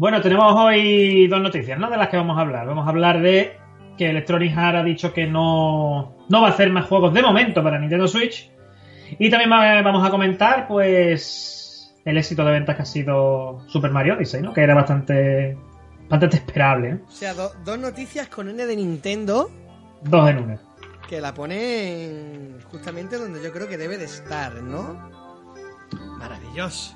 Bueno, 0.00 0.20
tenemos 0.20 0.54
hoy 0.54 1.26
dos 1.26 1.40
noticias, 1.40 1.76
¿no? 1.76 1.90
De 1.90 1.96
las 1.96 2.08
que 2.08 2.16
vamos 2.16 2.38
a 2.38 2.42
hablar. 2.42 2.66
Vamos 2.68 2.86
a 2.86 2.90
hablar 2.90 3.20
de 3.20 3.56
que 3.96 4.10
Electronic 4.10 4.56
Arts 4.56 4.78
ha 4.78 4.82
dicho 4.84 5.12
que 5.12 5.26
no, 5.26 6.14
no 6.28 6.40
va 6.40 6.46
a 6.46 6.50
hacer 6.50 6.70
más 6.70 6.86
juegos 6.86 7.12
de 7.12 7.20
momento 7.20 7.64
para 7.64 7.80
Nintendo 7.80 8.06
Switch. 8.06 8.48
Y 9.18 9.28
también 9.28 9.50
va- 9.50 9.82
vamos 9.82 10.06
a 10.06 10.10
comentar, 10.10 10.68
pues, 10.68 11.92
el 12.04 12.16
éxito 12.16 12.44
de 12.44 12.52
ventas 12.52 12.76
que 12.76 12.82
ha 12.82 12.84
sido 12.84 13.64
Super 13.66 13.90
Mario 13.90 14.14
Odyssey, 14.14 14.40
¿no? 14.40 14.52
Que 14.52 14.62
era 14.62 14.74
bastante, 14.76 15.58
bastante 16.08 16.36
esperable, 16.36 16.88
¿eh? 16.90 16.98
O 17.04 17.10
sea, 17.10 17.34
do- 17.34 17.52
dos 17.64 17.78
noticias 17.78 18.28
con 18.28 18.48
N 18.48 18.64
de 18.66 18.76
Nintendo 18.76 19.50
Dos 20.04 20.30
en 20.30 20.38
una. 20.38 20.60
que 21.08 21.20
la 21.20 21.34
ponen 21.34 22.58
justamente 22.70 23.16
donde 23.16 23.42
yo 23.42 23.50
creo 23.52 23.66
que 23.66 23.76
debe 23.78 23.98
de 23.98 24.04
estar, 24.04 24.62
¿no? 24.62 25.10
Maravilloso. 26.18 26.94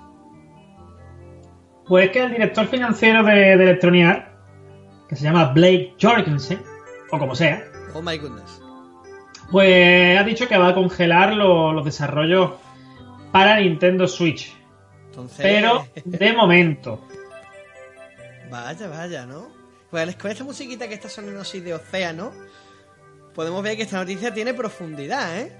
Pues 1.87 2.11
que 2.11 2.21
el 2.23 2.31
director 2.33 2.67
financiero 2.67 3.23
de, 3.25 3.33
de 3.35 3.53
Electronic 3.65 4.27
que 5.09 5.17
se 5.17 5.25
llama 5.25 5.53
Blake 5.53 5.95
Jorgensen, 6.01 6.63
o 7.11 7.19
como 7.19 7.35
sea, 7.35 7.65
Oh 7.95 8.01
my 8.01 8.17
goodness. 8.17 8.63
pues 9.51 10.19
ha 10.19 10.23
dicho 10.23 10.49
que 10.49 10.57
va 10.57 10.69
a 10.69 10.75
congelar 10.75 11.35
lo- 11.35 11.73
los 11.73 11.85
desarrollos 11.85 12.53
para 13.31 13.59
Nintendo 13.61 14.07
Switch. 14.09 14.55
Entonces, 15.07 15.39
Pero 15.43 15.87
de 16.05 16.33
momento. 16.33 17.07
vaya, 18.51 18.89
vaya, 18.89 19.27
¿no? 19.27 19.49
Pues 19.91 20.17
con 20.17 20.31
esta 20.31 20.45
musiquita 20.45 20.89
que 20.89 20.95
está 20.95 21.09
sonando 21.11 21.41
así 21.43 21.61
de 21.61 21.75
océano, 21.75 22.33
podemos 23.35 23.63
ver 23.63 23.77
que 23.77 23.83
esta 23.83 23.99
noticia 23.99 24.33
tiene 24.33 24.55
profundidad, 24.55 25.39
¿eh? 25.39 25.53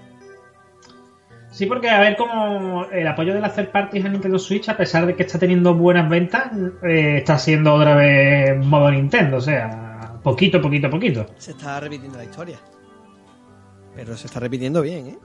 Sí, 1.53 1.67
porque 1.67 1.87
a 1.87 1.99
ver 1.99 2.17
cómo 2.17 2.87
el 2.91 3.07
apoyo 3.07 3.31
de 3.31 3.39
las 3.39 3.55
third 3.55 3.69
parties 3.69 4.03
a 4.03 4.09
Nintendo 4.09 4.39
Switch, 4.39 4.69
a 4.69 4.75
pesar 4.75 5.05
de 5.05 5.15
que 5.15 5.21
está 5.21 5.37
teniendo 5.37 5.75
buenas 5.75 6.09
ventas, 6.09 6.51
eh, 6.81 7.17
está 7.17 7.37
siendo 7.37 7.75
otra 7.75 7.95
vez 7.95 8.57
modo 8.65 8.89
Nintendo. 8.89 9.37
O 9.37 9.41
sea, 9.41 10.17
poquito, 10.23 10.59
poquito, 10.59 10.89
poquito. 10.89 11.27
Se 11.37 11.51
está 11.51 11.79
repitiendo 11.79 12.17
la 12.17 12.23
historia. 12.23 12.57
Pero 13.95 14.17
se 14.17 14.25
está 14.25 14.39
repitiendo 14.39 14.81
bien, 14.81 15.05
¿eh? 15.09 15.17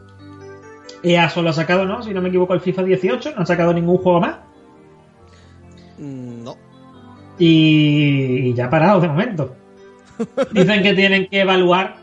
EA 1.03 1.31
solo 1.31 1.49
ha 1.49 1.55
sacado, 1.55 1.87
¿no? 1.87 2.03
Si 2.03 2.13
no 2.13 2.21
me 2.21 2.29
equivoco, 2.29 2.53
el 2.53 2.61
FIFA 2.61 2.83
18, 2.83 3.33
no 3.35 3.43
ha 3.43 3.47
sacado 3.47 3.73
ningún 3.73 3.97
juego 3.97 4.21
más. 4.21 4.37
Mm, 5.97 6.45
No. 6.45 6.57
Y, 7.39 8.49
y 8.51 8.55
ya 8.55 8.67
ha 8.67 8.71
parado 8.71 9.01
de 9.01 9.09
momento. 9.09 9.57
Dicen 10.53 10.83
que 10.83 10.93
tienen 10.93 11.27
que 11.29 11.41
evaluar 11.41 11.98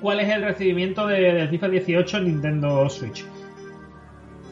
cuál 0.00 0.20
es 0.20 0.28
el 0.28 0.42
recibimiento 0.42 1.06
de- 1.06 1.46
FIFA 1.48 1.68
18 1.68 2.18
en 2.18 2.24
Nintendo 2.24 2.88
Switch. 2.88 3.24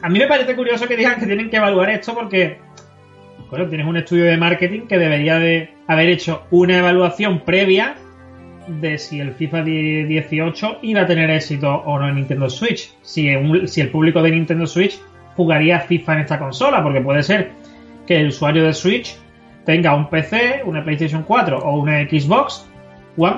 A 0.03 0.09
mí 0.09 0.19
me 0.19 0.27
parece 0.27 0.55
curioso 0.55 0.87
que 0.87 0.97
digan 0.97 1.19
que 1.19 1.27
tienen 1.27 1.51
que 1.51 1.57
evaluar 1.57 1.91
esto 1.91 2.15
porque, 2.15 2.59
bueno, 3.51 3.67
tienes 3.69 3.87
un 3.87 3.97
estudio 3.97 4.25
de 4.27 4.37
marketing 4.37 4.83
que 4.87 4.99
debería 4.99 5.39
de 5.39 5.71
haber 5.87 6.09
hecho 6.11 6.43
una 6.51 6.79
evaluación 6.79 7.41
previa 7.41 7.95
de 8.69 8.99
si 8.99 9.21
el 9.21 9.33
FIFA 9.33 9.63
18 9.63 10.79
iba 10.83 11.03
a 11.03 11.07
tener 11.07 11.31
éxito 11.31 11.73
o 11.73 11.99
no 11.99 12.09
en 12.09 12.17
Nintendo 12.17 12.51
Switch. 12.51 12.93
Si 13.03 13.29
el 13.29 13.91
público 13.91 14.23
de 14.23 14.33
Nintendo 14.33 14.67
Switch 14.67 15.01
jugaría 15.37 15.81
FIFA 15.81 16.15
en 16.15 16.21
esta 16.21 16.39
consola, 16.39 16.83
porque 16.83 17.01
puede 17.01 17.23
ser 17.23 17.51
que 18.07 18.21
el 18.21 18.29
usuario 18.29 18.65
de 18.65 18.73
Switch 18.73 19.17
tenga 19.65 19.95
un 19.95 20.09
PC, 20.09 20.63
una 20.65 20.83
PlayStation 20.85 21.23
4 21.23 21.59
o 21.59 21.81
una 21.81 22.01
Xbox 22.03 22.67
One 23.17 23.37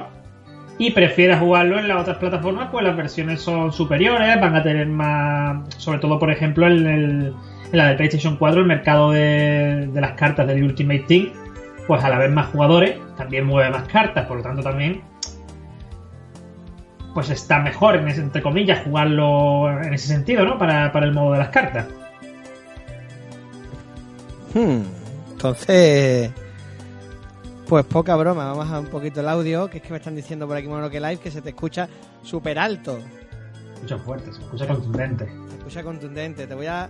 y 0.78 0.92
prefiera 0.92 1.38
jugarlo 1.38 1.78
en 1.78 1.88
las 1.88 2.00
otras 2.00 2.18
plataformas, 2.18 2.68
pues 2.70 2.84
las 2.84 2.96
versiones 2.96 3.42
son 3.42 3.72
superiores, 3.72 4.40
van 4.40 4.54
a 4.54 4.62
tener 4.62 4.86
más, 4.86 5.74
sobre 5.76 5.98
todo 5.98 6.18
por 6.18 6.30
ejemplo 6.30 6.66
en, 6.66 6.86
el- 6.86 7.34
en 7.72 7.76
la 7.78 7.88
de 7.88 7.94
PlayStation 7.96 8.36
4, 8.36 8.60
el 8.60 8.66
mercado 8.66 9.10
de, 9.10 9.88
de 9.92 10.00
las 10.00 10.12
cartas 10.12 10.46
del 10.46 10.62
Ultimate 10.62 11.04
Team, 11.08 11.30
pues 11.86 12.02
al 12.04 12.12
haber 12.12 12.30
más 12.30 12.46
jugadores, 12.46 12.96
también 13.16 13.44
mueve 13.44 13.70
más 13.70 13.88
cartas, 13.88 14.26
por 14.26 14.36
lo 14.38 14.42
tanto 14.42 14.62
también 14.62 15.02
pues 17.14 17.30
está 17.30 17.58
mejor, 17.58 17.96
en 17.96 18.06
ese- 18.06 18.20
entre 18.20 18.42
comillas, 18.42 18.80
jugarlo 18.84 19.70
en 19.82 19.92
ese 19.94 20.06
sentido, 20.06 20.44
¿no? 20.44 20.56
Para, 20.58 20.92
para 20.92 21.06
el 21.06 21.12
modo 21.12 21.32
de 21.32 21.38
las 21.38 21.48
cartas. 21.48 21.86
Hmm, 24.54 24.82
Entonces, 25.32 26.30
pues 27.68 27.84
poca 27.84 28.16
broma. 28.16 28.46
Vamos 28.46 28.72
a 28.72 28.80
un 28.80 28.86
poquito 28.86 29.20
el 29.20 29.28
audio, 29.28 29.68
que 29.68 29.76
es 29.76 29.82
que 29.82 29.90
me 29.90 29.98
están 29.98 30.16
diciendo 30.16 30.48
por 30.48 30.56
aquí 30.56 30.66
Mono 30.66 30.88
que 30.88 31.00
Live 31.00 31.18
que 31.18 31.30
se 31.30 31.42
te 31.42 31.50
escucha 31.50 31.86
súper 32.22 32.58
alto. 32.58 32.98
Se 32.98 33.74
escucha 33.74 33.98
fuerte, 33.98 34.32
se 34.32 34.40
escucha 34.40 34.66
contundente. 34.66 35.26
Se 35.26 35.56
escucha 35.58 35.82
contundente. 35.82 36.46
Te 36.46 36.54
voy 36.54 36.66
a, 36.66 36.88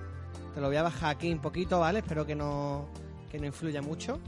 te 0.54 0.60
lo 0.60 0.68
voy 0.68 0.76
a 0.76 0.84
bajar 0.84 1.16
aquí 1.16 1.32
un 1.32 1.40
poquito, 1.40 1.80
¿vale? 1.80 1.98
Espero 1.98 2.24
que 2.24 2.36
no, 2.36 2.86
que 3.28 3.40
no 3.40 3.46
influya 3.46 3.82
mucho. 3.82 4.20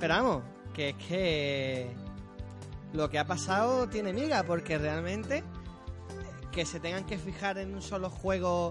Pero 0.00 0.14
vamos, 0.14 0.42
que 0.74 0.88
es 0.88 0.96
que 0.96 1.90
lo 2.92 3.08
que 3.08 3.20
ha 3.20 3.24
pasado 3.24 3.88
tiene 3.88 4.12
miga, 4.12 4.42
porque 4.42 4.76
realmente 4.76 5.44
que 6.50 6.66
se 6.66 6.80
tengan 6.80 7.04
que 7.04 7.16
fijar 7.16 7.58
en 7.58 7.74
un 7.74 7.80
solo 7.80 8.10
juego. 8.10 8.70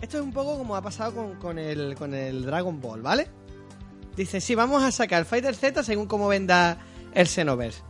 Esto 0.00 0.18
es 0.18 0.24
un 0.24 0.32
poco 0.32 0.58
como 0.58 0.74
ha 0.74 0.82
pasado 0.82 1.14
con, 1.14 1.36
con 1.36 1.58
el, 1.60 1.94
con 1.94 2.12
el 2.12 2.44
Dragon 2.44 2.80
Ball, 2.80 3.02
¿vale? 3.02 3.28
Dice, 4.16 4.40
sí, 4.40 4.54
vamos 4.54 4.82
a 4.82 4.90
sacar 4.92 5.24
Fighter 5.24 5.54
Z 5.54 5.82
según 5.82 6.06
cómo 6.06 6.28
venda 6.28 6.78
el 7.12 7.26
Xenoverse. 7.26 7.82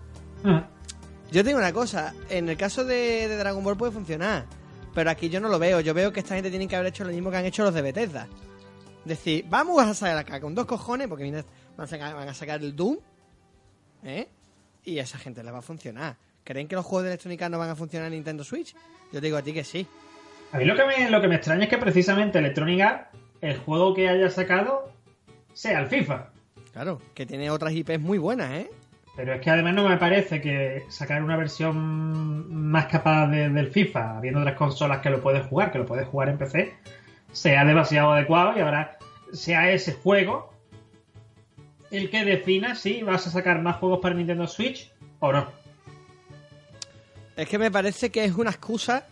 Ah, 0.44 0.66
Yo 1.30 1.42
te 1.42 1.48
digo 1.48 1.58
una 1.58 1.72
cosa, 1.72 2.14
en 2.28 2.48
el 2.48 2.56
caso 2.56 2.84
de, 2.84 3.28
de 3.28 3.36
Dragon 3.36 3.62
Ball 3.62 3.76
puede 3.76 3.92
funcionar, 3.92 4.44
pero 4.94 5.10
aquí 5.10 5.28
yo 5.28 5.40
no 5.40 5.48
lo 5.48 5.58
veo. 5.58 5.80
Yo 5.80 5.94
veo 5.94 6.12
que 6.12 6.20
esta 6.20 6.34
gente 6.34 6.50
tiene 6.50 6.66
que 6.66 6.74
haber 6.76 6.88
hecho 6.88 7.04
lo 7.04 7.10
mismo 7.12 7.30
que 7.30 7.36
han 7.36 7.44
hecho 7.44 7.62
los 7.64 7.74
de 7.74 7.82
Bethesda. 7.82 8.26
Decir, 9.04 9.44
vamos 9.48 9.80
a 9.84 9.94
sacar 9.94 10.18
acá 10.18 10.40
con 10.40 10.54
dos 10.54 10.66
cojones, 10.66 11.06
porque 11.06 11.30
van 11.30 11.44
a 11.84 11.86
sacar, 11.86 12.14
van 12.14 12.28
a 12.28 12.34
sacar 12.34 12.60
el 12.60 12.74
Doom, 12.74 12.98
¿eh? 14.04 14.28
Y 14.84 14.98
a 14.98 15.02
esa 15.02 15.18
gente 15.18 15.44
le 15.44 15.50
va 15.52 15.58
a 15.58 15.62
funcionar. 15.62 16.16
¿Creen 16.42 16.66
que 16.68 16.74
los 16.76 16.84
juegos 16.84 17.04
de 17.04 17.10
Electronic 17.10 17.42
Arts 17.42 17.52
no 17.52 17.58
van 17.58 17.70
a 17.70 17.76
funcionar 17.76 18.06
en 18.06 18.14
Nintendo 18.14 18.42
Switch? 18.44 18.74
Yo 19.12 19.20
te 19.20 19.26
digo 19.26 19.36
a 19.36 19.42
ti 19.42 19.52
que 19.52 19.64
sí. 19.64 19.86
A 20.52 20.58
mí 20.58 20.64
lo 20.64 20.74
que, 20.76 20.84
me, 20.84 21.10
lo 21.10 21.20
que 21.20 21.28
me 21.28 21.36
extraña 21.36 21.64
es 21.64 21.68
que 21.70 21.78
precisamente 21.78 22.38
Electronic 22.38 22.80
Arts, 22.80 23.08
el 23.40 23.58
juego 23.58 23.94
que 23.94 24.08
haya 24.08 24.30
sacado, 24.30 24.90
sea 25.56 25.80
el 25.80 25.86
FIFA. 25.86 26.26
Claro, 26.74 27.00
que 27.14 27.24
tiene 27.24 27.48
otras 27.50 27.72
IPs 27.72 27.98
muy 27.98 28.18
buenas, 28.18 28.50
¿eh? 28.52 28.70
Pero 29.16 29.32
es 29.32 29.40
que 29.40 29.48
además 29.48 29.72
no 29.72 29.88
me 29.88 29.96
parece 29.96 30.42
que 30.42 30.84
sacar 30.90 31.22
una 31.22 31.38
versión 31.38 32.68
más 32.70 32.84
capaz 32.86 33.28
de- 33.28 33.48
del 33.48 33.68
FIFA, 33.68 34.18
habiendo 34.18 34.40
otras 34.40 34.56
consolas 34.56 35.00
que 35.00 35.08
lo 35.08 35.22
puedes 35.22 35.46
jugar, 35.46 35.72
que 35.72 35.78
lo 35.78 35.86
puedes 35.86 36.06
jugar 36.06 36.28
en 36.28 36.36
PC, 36.36 36.74
sea 37.32 37.64
demasiado 37.64 38.12
adecuado 38.12 38.52
y 38.56 38.60
ahora 38.60 38.98
sea 39.32 39.70
ese 39.70 39.94
juego 39.94 40.52
el 41.90 42.10
que 42.10 42.24
defina 42.26 42.74
si 42.74 43.02
vas 43.02 43.26
a 43.26 43.30
sacar 43.30 43.62
más 43.62 43.76
juegos 43.76 44.00
para 44.00 44.14
Nintendo 44.14 44.46
Switch 44.46 44.92
o 45.20 45.32
no. 45.32 45.46
Es 47.36 47.48
que 47.48 47.58
me 47.58 47.70
parece 47.70 48.10
que 48.10 48.24
es 48.24 48.34
una 48.34 48.50
excusa 48.50 49.06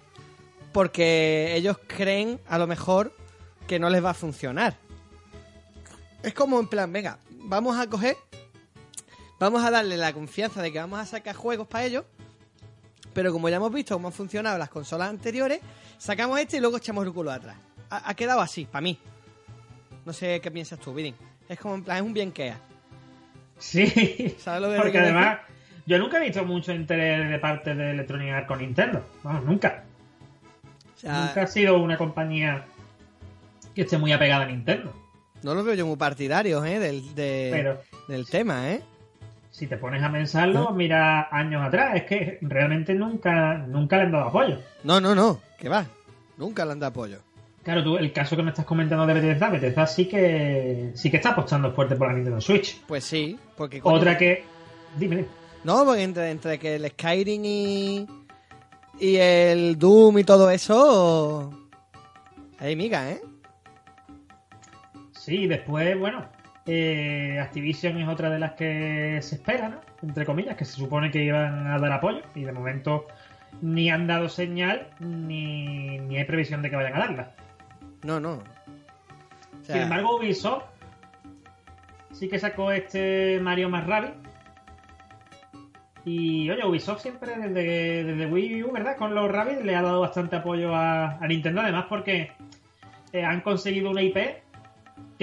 porque 0.73 1.55
ellos 1.57 1.79
creen, 1.87 2.41
a 2.49 2.59
lo 2.59 2.67
mejor, 2.67 3.13
que 3.67 3.79
no 3.79 3.89
les 3.89 4.05
va 4.05 4.11
a 4.11 4.15
funcionar. 4.15 4.75
Es 6.25 6.33
como 6.33 6.59
en 6.59 6.67
plan, 6.67 6.91
venga, 6.91 7.19
vamos 7.31 7.79
a 7.79 7.87
coger, 7.87 8.17
vamos 9.39 9.63
a 9.63 9.71
darle 9.71 9.99
la 9.99 10.13
confianza 10.15 10.63
de 10.63 10.73
que 10.73 10.79
vamos 10.79 10.99
a 10.99 11.05
sacar 11.05 11.37
juegos 11.37 11.69
para 11.69 11.85
ellos, 11.85 12.05
pero 13.13 13.31
como 13.31 13.51
ya 13.51 13.57
hemos 13.57 13.73
visto 13.73 13.95
cómo 13.95 14.09
han 14.09 14.15
funcionado 14.15 14.57
las 14.57 14.71
consolas 14.71 15.11
anteriores, 15.11 15.61
sacamos 15.99 16.41
este 16.41 16.57
y 16.57 16.61
luego 16.61 16.79
echamos 16.79 17.05
el 17.07 17.13
culo 17.13 17.31
atrás. 17.31 17.57
Ha, 17.91 18.09
ha 18.09 18.15
quedado 18.15 18.41
así, 18.41 18.65
para 18.65 18.81
mí. 18.81 18.99
No 20.07 20.15
sé 20.15 20.41
qué 20.41 20.51
piensas 20.51 20.79
tú, 20.79 20.95
Vidin. 20.95 21.15
Es 21.47 21.59
como 21.61 21.75
en 21.75 21.85
plan, 21.85 21.99
es 21.99 22.03
un 22.03 22.15
bien 22.15 22.33
que 22.33 22.55
Sí, 23.59 24.35
¿Sabes 24.39 24.63
lo 24.63 24.71
que 24.71 24.77
porque 24.77 24.99
además 24.99 25.39
yo 25.87 25.99
nunca 25.99 26.17
he 26.17 26.21
visto 26.21 26.45
mucho 26.45 26.73
interés 26.73 27.29
de 27.29 27.39
parte 27.39 27.75
de 27.75 27.91
Electronic 27.91 28.33
Arts 28.33 28.49
con 28.49 28.59
Nintendo. 28.61 29.07
Vamos, 29.23 29.45
nunca. 29.45 29.85
O 30.97 30.99
sea, 30.99 31.27
Nunca 31.27 31.43
ha 31.43 31.47
sido 31.47 31.79
una 31.79 31.99
compañía 31.99 32.65
que 33.75 33.83
esté 33.83 33.99
muy 33.99 34.13
apegada 34.13 34.45
a 34.45 34.49
Nintendo. 34.49 35.04
No 35.45 35.55
los 35.55 35.65
veo 35.65 35.75
yo 35.75 35.87
muy 35.87 35.97
partidarios, 35.97 36.67
¿eh? 36.67 36.79
Del, 36.81 37.15
de- 37.15 37.51
Pero 37.53 37.79
del 38.09 38.27
tema, 38.27 38.73
¿eh? 38.73 38.83
si 39.51 39.69
te 39.69 39.77
pones 39.77 40.03
a 40.03 40.11
pensarlo, 40.11 40.73
mira 40.73 41.29
años 41.31 41.63
atrás, 41.65 41.93
es 41.95 42.03
que 42.07 42.39
realmente 42.41 42.93
nunca, 42.93 43.59
nunca 43.69 43.99
le 43.99 44.03
han 44.03 44.11
dado 44.13 44.25
apoyo. 44.25 44.59
No, 44.83 45.01
no, 45.01 45.15
no, 45.15 45.41
que 45.61 45.69
va. 45.69 45.87
Nunca 46.37 46.65
le 46.65 46.73
han 46.73 46.81
dado 46.81 46.91
apoyo. 46.91 47.19
Claro, 47.63 47.85
tú, 47.85 47.97
el 47.97 48.13
caso 48.13 48.35
que 48.37 48.43
me 48.43 48.51
estás 48.51 48.65
comentando 48.65 49.07
de 49.07 49.15
Bethesda, 49.15 49.51
Bethesda 49.51 49.87
sí 49.87 50.07
que 50.09 50.91
sí 50.95 51.09
que 51.09 51.19
está 51.19 51.31
apostando 51.31 51.73
fuerte 51.73 51.95
por 51.95 52.09
la 52.09 52.15
Nintendo 52.15 52.41
Switch. 52.41 52.81
Pues 52.89 53.05
sí, 53.05 53.39
porque... 53.57 53.81
coño, 53.81 53.95
Otra 53.95 54.19
que... 54.19 54.45
Dime, 54.99 55.17
dime. 55.17 55.29
No, 55.63 55.85
porque 55.85 56.03
entre, 56.03 56.31
entre 56.31 56.59
que 56.59 56.75
el 56.75 56.91
Skyrim 56.91 57.45
y... 57.45 58.07
Y 58.99 59.17
el 59.17 59.79
Doom 59.79 60.19
y 60.19 60.25
todo 60.25 60.51
eso... 60.51 61.53
Hay 62.59 62.75
miga, 62.77 63.09
¿eh? 63.11 63.21
Sí, 65.25 65.47
después, 65.47 65.99
bueno, 65.99 66.27
eh, 66.67 67.39
Activision 67.41 67.99
es 67.99 68.07
otra 68.07 68.29
de 68.29 68.39
las 68.39 68.53
que 68.53 69.21
se 69.23 69.37
espera, 69.37 69.71
¿no? 69.71 69.81
Entre 70.03 70.27
comillas, 70.27 70.55
que 70.55 70.67
se 70.67 70.73
supone 70.73 71.11
que 71.11 71.25
iban 71.25 71.67
a 71.67 71.79
dar 71.79 71.93
apoyo 71.93 72.21
y 72.35 72.43
de 72.43 72.53
momento 72.53 73.07
ni 73.63 73.89
han 73.89 74.07
dado 74.07 74.29
señal 74.29 74.89
ni, 75.01 75.99
ni 75.99 76.19
hay 76.19 76.25
previsión 76.25 76.61
de 76.61 76.69
que 76.69 76.77
vayan 76.77 76.97
a 76.97 76.99
darla. 76.99 77.33
No, 78.03 78.21
no. 78.21 78.33
O 78.33 79.65
sea, 79.65 79.77
Sin 79.77 79.83
embargo, 79.85 80.19
Ubisoft 80.19 80.65
sí 82.13 82.29
que 82.29 82.39
sacó 82.39 82.71
este 82.71 83.41
Mario 83.41 83.71
más 83.71 83.87
Rabbids. 83.87 84.17
Y 86.05 86.51
oye, 86.51 86.67
Ubisoft 86.67 87.01
siempre 87.01 87.35
desde, 87.39 88.05
desde 88.05 88.27
Wii 88.27 88.63
U, 88.65 88.73
¿verdad? 88.73 88.99
Con 88.99 89.15
los 89.15 89.31
Rabbids 89.31 89.65
le 89.65 89.75
ha 89.75 89.81
dado 89.81 90.03
bastante 90.03 90.37
apoyo 90.37 90.75
a, 90.75 91.13
a 91.13 91.27
Nintendo, 91.27 91.63
además 91.63 91.87
porque 91.89 92.33
eh, 93.15 93.25
han 93.25 93.41
conseguido 93.41 93.89
una 93.91 94.03
IP 94.03 94.44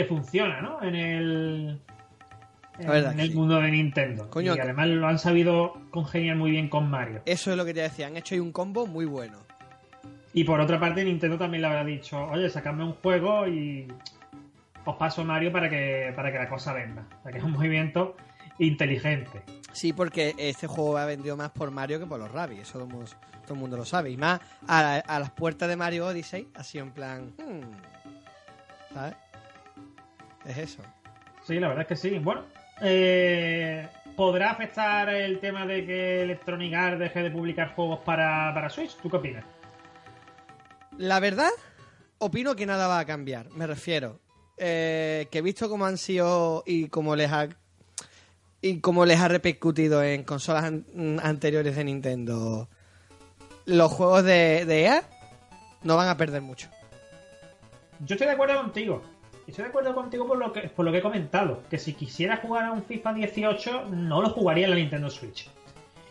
que 0.01 0.07
funciona, 0.07 0.61
¿no? 0.61 0.81
En 0.81 0.95
el, 0.95 1.81
en, 2.79 3.19
el 3.19 3.29
sí. 3.29 3.35
mundo 3.35 3.59
de 3.59 3.71
Nintendo. 3.71 4.29
Coño, 4.29 4.55
y 4.55 4.59
además 4.59 4.87
lo 4.87 5.07
han 5.07 5.19
sabido 5.19 5.73
congeniar 5.91 6.35
muy 6.35 6.51
bien 6.51 6.69
con 6.69 6.89
Mario. 6.89 7.21
Eso 7.25 7.51
es 7.51 7.57
lo 7.57 7.65
que 7.65 7.73
te 7.73 7.81
decía, 7.81 8.07
han 8.07 8.17
hecho 8.17 8.35
ahí 8.35 8.39
un 8.39 8.51
combo 8.51 8.87
muy 8.87 9.05
bueno. 9.05 9.37
Y 10.33 10.43
por 10.43 10.59
otra 10.59 10.79
parte, 10.79 11.03
Nintendo 11.03 11.37
también 11.37 11.61
le 11.61 11.67
habrá 11.67 11.83
dicho, 11.83 12.23
oye, 12.25 12.49
sacadme 12.49 12.83
un 12.85 12.93
juego 12.93 13.47
y 13.47 13.87
os 14.85 14.95
paso 14.95 15.23
Mario 15.23 15.51
para 15.51 15.69
que, 15.69 16.13
para 16.15 16.31
que 16.31 16.37
la 16.37 16.49
cosa 16.49 16.73
venda. 16.73 17.05
O 17.19 17.23
sea, 17.23 17.31
que 17.31 17.37
es 17.37 17.43
un 17.43 17.51
movimiento 17.51 18.15
inteligente. 18.57 19.43
Sí, 19.73 19.93
porque 19.93 20.33
este 20.37 20.67
juego 20.67 20.97
ha 20.97 21.05
vendido 21.05 21.35
más 21.35 21.51
por 21.51 21.69
Mario 21.71 21.99
que 21.99 22.05
por 22.05 22.19
los 22.19 22.31
Rabbids, 22.31 22.61
eso 22.61 22.73
todo 22.73 22.83
el 22.85 22.89
mundo, 22.93 23.11
todo 23.43 23.53
el 23.53 23.59
mundo 23.59 23.77
lo 23.77 23.85
sabe. 23.85 24.09
Y 24.09 24.17
más 24.17 24.39
a, 24.67 24.95
a 24.95 25.19
las 25.19 25.31
puertas 25.31 25.67
de 25.69 25.75
Mario 25.75 26.07
Odyssey, 26.07 26.47
así 26.55 26.77
en 26.77 26.91
plan... 26.91 27.33
hmm, 27.37 28.93
¿Sabes? 28.93 29.15
Es 30.45 30.57
eso. 30.57 30.81
Sí, 31.43 31.59
la 31.59 31.67
verdad 31.69 31.83
es 31.83 31.87
que 31.87 31.95
sí. 31.95 32.19
Bueno, 32.19 32.43
eh, 32.81 33.87
¿podrá 34.15 34.51
afectar 34.51 35.09
el 35.09 35.39
tema 35.39 35.65
de 35.65 35.85
que 35.85 36.21
Electronic 36.23 36.73
Arts 36.73 36.99
deje 36.99 37.23
de 37.23 37.31
publicar 37.31 37.73
juegos 37.75 37.99
para, 37.99 38.51
para 38.53 38.69
Switch? 38.69 38.95
¿Tú 38.97 39.09
qué 39.09 39.17
opinas? 39.17 39.45
La 40.97 41.19
verdad, 41.19 41.49
opino 42.19 42.55
que 42.55 42.65
nada 42.65 42.87
va 42.87 42.99
a 42.99 43.05
cambiar. 43.05 43.49
Me 43.51 43.65
refiero 43.67 44.19
eh, 44.57 45.27
que 45.31 45.41
visto 45.41 45.69
cómo 45.69 45.85
han 45.85 45.97
sido 45.97 46.63
y 46.65 46.87
cómo 46.89 47.15
les 47.15 47.31
ha 47.31 47.47
y 48.63 48.79
cómo 48.79 49.05
les 49.07 49.19
ha 49.19 49.27
repercutido 49.27 50.03
en 50.03 50.23
consolas 50.23 50.65
an- 50.65 51.19
anteriores 51.23 51.75
de 51.75 51.83
Nintendo 51.83 52.69
los 53.65 53.91
juegos 53.91 54.23
de, 54.23 54.65
de 54.65 54.83
EA, 54.83 55.03
no 55.81 55.95
van 55.97 56.09
a 56.09 56.17
perder 56.17 56.41
mucho. 56.43 56.67
Yo 58.01 58.13
estoy 58.15 58.27
de 58.27 58.33
acuerdo 58.33 58.61
contigo. 58.61 59.01
Estoy 59.47 59.63
de 59.63 59.69
acuerdo 59.69 59.93
contigo 59.93 60.27
por 60.27 60.37
lo 60.37 60.53
que, 60.53 60.61
por 60.69 60.85
lo 60.85 60.91
que 60.91 60.99
he 60.99 61.01
comentado. 61.01 61.63
Que 61.69 61.77
si 61.77 61.93
quisiera 61.93 62.37
jugar 62.37 62.65
a 62.65 62.71
un 62.71 62.83
FIFA 62.83 63.13
18, 63.13 63.85
no 63.89 64.21
lo 64.21 64.29
jugaría 64.29 64.65
en 64.65 64.71
la 64.71 64.77
Nintendo 64.77 65.09
Switch. 65.09 65.49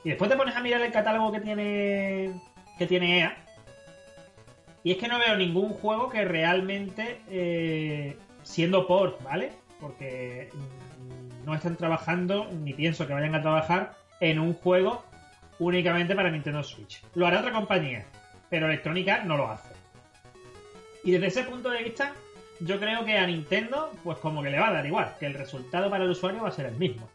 Y 0.04 0.10
después 0.10 0.30
te 0.30 0.36
pones 0.36 0.56
a 0.56 0.60
mirar 0.60 0.80
el 0.82 0.92
catálogo 0.92 1.32
que 1.32 1.40
tiene. 1.40 2.32
que 2.78 2.86
tiene 2.86 3.20
EA. 3.20 3.36
Y 4.82 4.92
es 4.92 4.98
que 4.98 5.08
no 5.08 5.18
veo 5.18 5.36
ningún 5.36 5.70
juego 5.70 6.08
que 6.08 6.24
realmente. 6.24 7.20
eh, 7.28 8.16
siendo 8.42 8.86
port, 8.86 9.22
¿vale? 9.22 9.52
Porque 9.80 10.50
no 11.44 11.54
están 11.54 11.76
trabajando, 11.76 12.48
ni 12.62 12.74
pienso 12.74 13.06
que 13.06 13.14
vayan 13.14 13.34
a 13.34 13.42
trabajar 13.42 13.94
en 14.20 14.38
un 14.38 14.54
juego 14.54 15.04
únicamente 15.58 16.14
para 16.14 16.30
Nintendo 16.30 16.62
Switch. 16.62 17.02
Lo 17.14 17.26
hará 17.26 17.40
otra 17.40 17.52
compañía, 17.52 18.06
pero 18.48 18.66
Electronic 18.66 19.08
Arts 19.08 19.26
no 19.26 19.36
lo 19.36 19.50
hace. 19.50 19.70
Y 21.04 21.12
desde 21.12 21.28
ese 21.28 21.44
punto 21.44 21.70
de 21.70 21.82
vista, 21.82 22.12
yo 22.60 22.78
creo 22.78 23.04
que 23.04 23.16
a 23.16 23.26
Nintendo, 23.26 23.92
pues 24.04 24.18
como 24.18 24.42
que 24.42 24.50
le 24.50 24.58
va 24.58 24.68
a 24.68 24.72
dar 24.72 24.86
igual, 24.86 25.14
que 25.18 25.26
el 25.26 25.34
resultado 25.34 25.88
para 25.90 26.04
el 26.04 26.10
usuario 26.10 26.42
va 26.42 26.48
a 26.48 26.52
ser 26.52 26.66
el 26.66 26.76
mismo. 26.76 27.08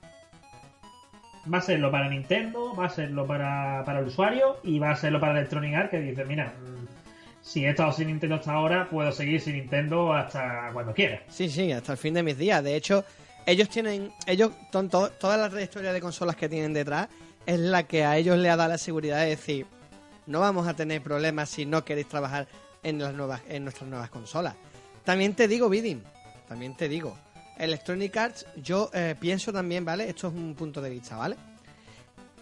Va 1.52 1.60
a 1.60 1.62
serlo 1.62 1.92
para 1.92 2.10
Nintendo, 2.10 2.74
va 2.76 2.86
a 2.86 2.90
serlo 2.90 3.28
para, 3.28 3.84
para 3.86 4.00
el 4.00 4.06
usuario 4.08 4.58
y 4.64 4.80
va 4.80 4.92
a 4.92 4.96
serlo 4.96 5.20
para 5.20 5.34
Electronic 5.38 5.76
Arts 5.76 5.92
que 5.92 6.00
dice, 6.00 6.26
mira, 6.26 6.54
mm, 6.60 6.88
si 7.44 7.64
he 7.66 7.70
estado 7.70 7.92
sin 7.92 8.08
Nintendo 8.08 8.36
hasta 8.38 8.52
ahora, 8.54 8.90
puedo 8.90 9.12
seguir 9.12 9.40
sin 9.40 9.54
Nintendo 9.54 10.12
hasta 10.14 10.72
cuando 10.74 10.94
quiera. 10.94 11.22
Sí, 11.30 11.48
sí, 11.50 11.72
hasta 11.72 11.92
el 11.92 11.98
fin 12.00 12.16
de 12.16 12.24
mis 12.24 12.38
días. 12.38 12.64
De 12.64 12.76
hecho, 12.76 13.06
ellos 13.46 13.70
tienen, 13.70 14.12
ellos, 14.26 14.52
ton- 14.72 14.90
to- 14.90 15.12
toda 15.12 15.38
la 15.38 15.48
trayectoria 15.50 15.94
de 15.94 16.02
consolas 16.02 16.36
que 16.36 16.50
tienen 16.50 16.74
detrás 16.74 17.10
es 17.46 17.60
la 17.60 17.84
que 17.84 18.04
a 18.04 18.18
ellos 18.18 18.38
le 18.40 18.50
ha 18.50 18.56
dado 18.56 18.70
la 18.72 18.80
seguridad 18.80 19.20
de 19.20 19.28
decir, 19.28 19.68
no 20.26 20.40
vamos 20.40 20.68
a 20.68 20.74
tener 20.76 21.00
problemas 21.04 21.50
si 21.50 21.68
no 21.68 21.86
queréis 21.86 22.08
trabajar 22.10 22.48
en 22.82 22.98
las 22.98 23.14
nuevas, 23.14 23.42
en 23.48 23.64
nuestras 23.66 23.88
nuevas 23.88 24.10
consolas. 24.10 24.56
También 25.06 25.36
te 25.36 25.48
digo, 25.48 25.70
Bidding, 25.70 26.04
también 26.48 26.76
te 26.76 26.90
digo, 26.90 27.16
Electronic 27.58 28.18
Arts, 28.18 28.46
yo 28.58 28.90
eh, 28.94 29.16
pienso 29.20 29.54
también, 29.54 29.86
¿vale? 29.86 30.10
Esto 30.10 30.28
es 30.28 30.34
un 30.34 30.56
punto 30.56 30.82
de 30.82 30.90
vista, 30.90 31.16
¿vale? 31.16 31.36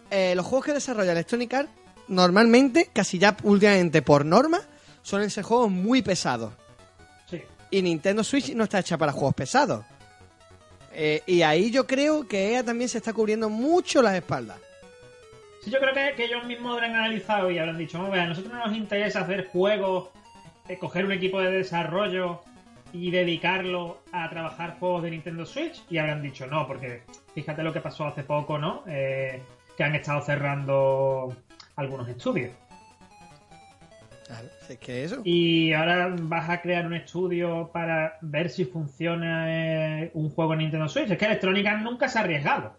Eh, 0.09 0.33
los 0.35 0.45
juegos 0.45 0.65
que 0.67 0.73
desarrolla 0.73 1.11
Electronic 1.11 1.53
Arts, 1.53 1.71
normalmente, 2.07 2.89
casi 2.93 3.19
ya 3.19 3.35
últimamente 3.43 4.01
por 4.01 4.25
norma, 4.25 4.61
suelen 5.01 5.29
ser 5.29 5.43
juegos 5.43 5.69
muy 5.69 6.01
pesados. 6.01 6.53
Sí. 7.29 7.41
Y 7.69 7.81
Nintendo 7.81 8.23
Switch 8.23 8.53
no 8.55 8.63
está 8.63 8.79
hecha 8.79 8.97
para 8.97 9.11
juegos 9.11 9.35
pesados. 9.35 9.85
Eh, 10.93 11.21
y 11.25 11.41
ahí 11.41 11.69
yo 11.69 11.85
creo 11.85 12.27
que 12.27 12.49
ella 12.49 12.63
también 12.63 12.87
se 12.87 12.99
está 12.99 13.11
cubriendo 13.13 13.49
mucho 13.49 14.01
las 14.01 14.13
espaldas. 14.15 14.57
Sí, 15.63 15.71
yo 15.71 15.79
creo 15.79 15.93
que, 15.93 16.15
que 16.15 16.25
ellos 16.25 16.45
mismos 16.45 16.73
habrán 16.73 16.95
analizado 16.95 17.49
y 17.49 17.57
habrán 17.57 17.77
dicho, 17.77 17.97
vamos 17.97 18.13
a 18.13 18.13
ver, 18.13 18.21
a 18.21 18.27
nosotros 18.27 18.53
no 18.53 18.67
nos 18.67 18.77
interesa 18.77 19.21
hacer 19.21 19.47
juegos, 19.47 20.09
eh, 20.69 20.77
coger 20.77 21.05
un 21.05 21.11
equipo 21.11 21.41
de 21.41 21.51
desarrollo 21.51 22.41
y 22.93 23.11
dedicarlo 23.11 23.97
a 24.11 24.29
trabajar 24.29 24.77
juegos 24.79 25.03
de 25.03 25.11
Nintendo 25.11 25.45
Switch. 25.45 25.83
Y 25.89 25.97
habrán 25.97 26.21
dicho, 26.21 26.47
no, 26.47 26.67
porque 26.67 27.01
fíjate 27.33 27.63
lo 27.63 27.73
que 27.73 27.81
pasó 27.81 28.05
hace 28.05 28.23
poco, 28.23 28.57
¿no? 28.57 28.83
Eh, 28.87 29.41
que 29.75 29.83
han 29.83 29.95
estado 29.95 30.21
cerrando 30.21 31.35
algunos 31.75 32.07
estudios. 32.07 32.51
Es 34.69 34.77
que 34.79 35.03
eso. 35.03 35.21
Y 35.23 35.73
ahora 35.73 36.15
vas 36.17 36.49
a 36.49 36.61
crear 36.61 36.85
un 36.85 36.93
estudio 36.93 37.69
para 37.73 38.17
ver 38.21 38.49
si 38.49 38.65
funciona 38.65 39.45
eh, 39.49 40.11
un 40.13 40.29
juego 40.29 40.53
en 40.53 40.59
Nintendo 40.59 40.87
Switch. 40.87 41.09
Es 41.11 41.17
que 41.17 41.25
Electronic 41.25 41.65
Arts 41.65 41.83
nunca 41.83 42.07
se 42.07 42.19
ha 42.19 42.21
arriesgado. 42.21 42.75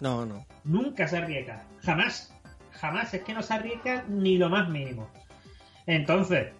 No, 0.00 0.24
no. 0.24 0.46
Nunca 0.64 1.08
se 1.08 1.18
arriesga. 1.18 1.64
Jamás. 1.82 2.32
Jamás. 2.72 3.12
Es 3.14 3.22
que 3.22 3.34
no 3.34 3.42
se 3.42 3.54
arriesga 3.54 4.04
ni 4.08 4.38
lo 4.38 4.48
más 4.48 4.68
mínimo. 4.68 5.10
Entonces, 5.86 6.52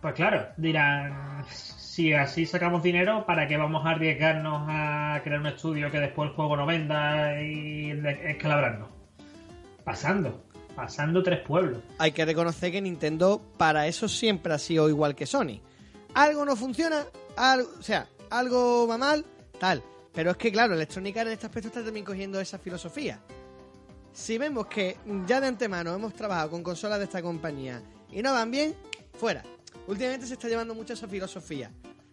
pues 0.00 0.14
claro, 0.14 0.48
dirán, 0.56 1.44
si 1.50 2.12
así 2.12 2.46
sacamos 2.46 2.82
dinero, 2.82 3.24
¿para 3.26 3.48
qué 3.48 3.56
vamos 3.56 3.84
a 3.84 3.90
arriesgarnos 3.90 4.66
a 4.68 5.20
crear 5.24 5.40
un 5.40 5.46
estudio 5.48 5.90
que 5.90 5.98
después 5.98 6.30
el 6.30 6.36
juego 6.36 6.56
no 6.56 6.66
venda 6.66 7.42
y 7.42 7.90
escalabrarnos? 8.24 8.88
Pasando. 9.84 10.44
Pasando 10.76 11.24
tres 11.24 11.40
pueblos. 11.40 11.82
Hay 11.98 12.12
que 12.12 12.24
reconocer 12.24 12.70
que 12.70 12.80
Nintendo 12.80 13.42
para 13.56 13.88
eso 13.88 14.06
siempre 14.08 14.52
ha 14.52 14.58
sido 14.58 14.88
igual 14.88 15.16
que 15.16 15.26
Sony. 15.26 15.60
Algo 16.14 16.44
no 16.44 16.54
funciona, 16.54 17.04
algo, 17.36 17.68
o 17.78 17.82
sea, 17.82 18.06
algo 18.30 18.86
va 18.86 18.96
mal, 18.96 19.24
tal. 19.58 19.82
Pero 20.14 20.30
es 20.30 20.36
que 20.36 20.52
claro, 20.52 20.74
Electronic 20.74 21.16
Arts 21.16 21.26
en 21.26 21.32
este 21.32 21.46
aspecto 21.46 21.68
está 21.68 21.84
también 21.84 22.06
cogiendo 22.06 22.40
esa 22.40 22.58
filosofía. 22.58 23.18
Si 24.12 24.38
vemos 24.38 24.66
que 24.66 24.96
ya 25.26 25.40
de 25.40 25.48
antemano 25.48 25.94
hemos 25.94 26.14
trabajado 26.14 26.50
con 26.50 26.62
consolas 26.62 26.98
de 26.98 27.04
esta 27.06 27.22
compañía 27.22 27.82
y 28.12 28.22
no 28.22 28.32
van 28.32 28.50
bien, 28.50 28.74
fuera. 29.14 29.42
Últimamente 29.86 30.26
se 30.26 30.34
está 30.34 30.48
llevando 30.48 30.74
mucho 30.74 30.92
esa 30.92 31.08
filosofía. 31.08 31.70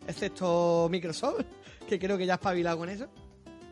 Excepto 0.07 0.87
Microsoft, 0.89 1.45
que 1.87 1.99
creo 1.99 2.17
que 2.17 2.25
ya 2.25 2.33
ha 2.33 2.35
espabilado 2.35 2.77
con 2.77 2.89
eso. 2.89 3.07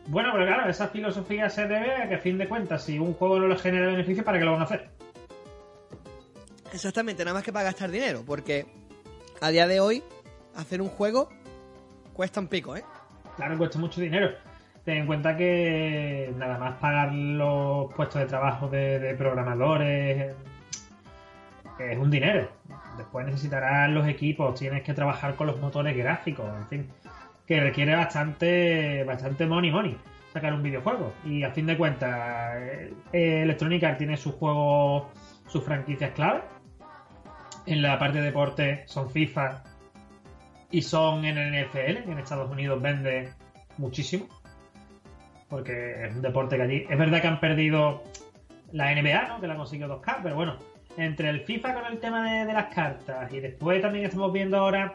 Bueno, 0.06 0.30
pero 0.32 0.46
claro, 0.46 0.68
esa 0.68 0.88
filosofía 0.88 1.48
se 1.48 1.66
debe 1.66 1.94
a 1.94 2.08
que 2.08 2.16
a 2.16 2.18
fin 2.18 2.36
de 2.36 2.46
cuentas, 2.46 2.84
si 2.84 2.98
un 2.98 3.14
juego 3.14 3.38
no 3.38 3.48
le 3.48 3.56
genera 3.56 3.86
beneficio, 3.86 4.22
¿para 4.22 4.38
qué 4.38 4.44
lo 4.44 4.52
van 4.52 4.60
a 4.60 4.64
hacer? 4.64 4.90
Exactamente, 6.72 7.24
nada 7.24 7.34
más 7.34 7.44
que 7.44 7.52
para 7.52 7.66
gastar 7.66 7.90
dinero, 7.90 8.22
porque 8.26 8.66
a 9.40 9.50
día 9.50 9.66
de 9.66 9.80
hoy 9.80 10.02
hacer 10.54 10.82
un 10.82 10.88
juego 10.88 11.30
cuesta 12.12 12.40
un 12.40 12.48
pico, 12.48 12.76
¿eh? 12.76 12.84
Claro, 13.36 13.56
cuesta 13.56 13.78
mucho 13.78 14.00
dinero. 14.00 14.30
Ten 14.84 14.98
en 14.98 15.06
cuenta 15.06 15.36
que 15.36 16.32
nada 16.36 16.58
más 16.58 16.78
pagar 16.78 17.14
los 17.14 17.92
puestos 17.94 18.20
de 18.20 18.26
trabajo 18.26 18.68
de, 18.68 18.98
de 18.98 19.14
programadores 19.14 20.34
eh, 21.78 21.92
es 21.92 21.98
un 21.98 22.10
dinero. 22.10 22.48
Después 22.96 23.26
necesitarás 23.26 23.90
los 23.90 24.06
equipos, 24.06 24.58
tienes 24.58 24.82
que 24.82 24.94
trabajar 24.94 25.34
con 25.34 25.46
los 25.46 25.60
motores 25.60 25.96
gráficos, 25.96 26.46
en 26.56 26.66
fin, 26.68 26.90
que 27.46 27.60
requiere 27.60 27.94
bastante, 27.94 29.04
bastante 29.04 29.46
money 29.46 29.70
money 29.70 29.96
sacar 30.34 30.52
un 30.52 30.62
videojuego. 30.62 31.12
Y 31.24 31.44
a 31.44 31.50
fin 31.52 31.66
de 31.66 31.78
cuentas, 31.78 32.56
eh, 33.12 33.42
Electronic 33.42 33.82
Arts 33.84 33.98
tiene 33.98 34.16
sus 34.16 34.34
juegos, 34.34 35.04
sus 35.46 35.64
franquicias 35.64 36.10
clave. 36.10 36.42
En 37.66 37.80
la 37.80 37.98
parte 37.98 38.18
de 38.18 38.24
deporte 38.24 38.84
son 38.86 39.08
FIFA 39.08 39.62
y 40.70 40.82
son 40.82 41.24
en 41.24 41.38
el 41.38 41.54
NFL, 41.64 42.10
en 42.10 42.18
Estados 42.18 42.50
Unidos 42.50 42.82
vende 42.82 43.32
muchísimo. 43.78 44.26
Porque 45.48 46.06
es 46.06 46.16
un 46.16 46.22
deporte 46.22 46.56
que 46.56 46.62
allí. 46.62 46.86
Es 46.90 46.98
verdad 46.98 47.22
que 47.22 47.28
han 47.28 47.40
perdido 47.40 48.02
la 48.72 48.92
NBA, 48.92 49.28
¿no? 49.28 49.40
Que 49.40 49.46
la 49.46 49.56
consiguió 49.56 49.86
2K, 49.86 50.18
pero 50.24 50.34
bueno, 50.34 50.58
entre 50.96 51.28
el 51.30 51.40
FIFA 51.40 51.74
con 51.74 51.86
el 51.92 51.98
tema 51.98 52.30
de, 52.30 52.46
de 52.46 52.52
las 52.52 52.72
cartas 52.74 53.32
y 53.32 53.40
después 53.40 53.80
también 53.82 54.04
estamos 54.04 54.32
viendo 54.32 54.56
ahora 54.58 54.94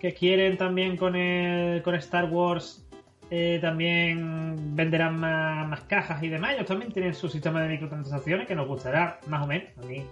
que 0.00 0.12
quieren 0.14 0.56
también 0.56 0.96
con 0.96 1.16
el 1.16 1.82
con 1.82 1.94
Star 1.96 2.26
Wars 2.26 2.82
eh, 3.30 3.58
también 3.60 4.76
venderán 4.76 5.18
más, 5.18 5.66
más 5.66 5.80
cajas 5.82 6.22
y 6.22 6.28
demás. 6.28 6.54
Ellos 6.54 6.66
también 6.66 6.92
tienen 6.92 7.12
su 7.12 7.28
sistema 7.28 7.60
de 7.62 7.68
microtransacciones 7.70 8.46
que 8.46 8.54
nos 8.54 8.68
gustará 8.68 9.18
más 9.26 9.42
o 9.42 9.46
menos. 9.48 9.68
A 9.82 9.86
mí 9.86 10.04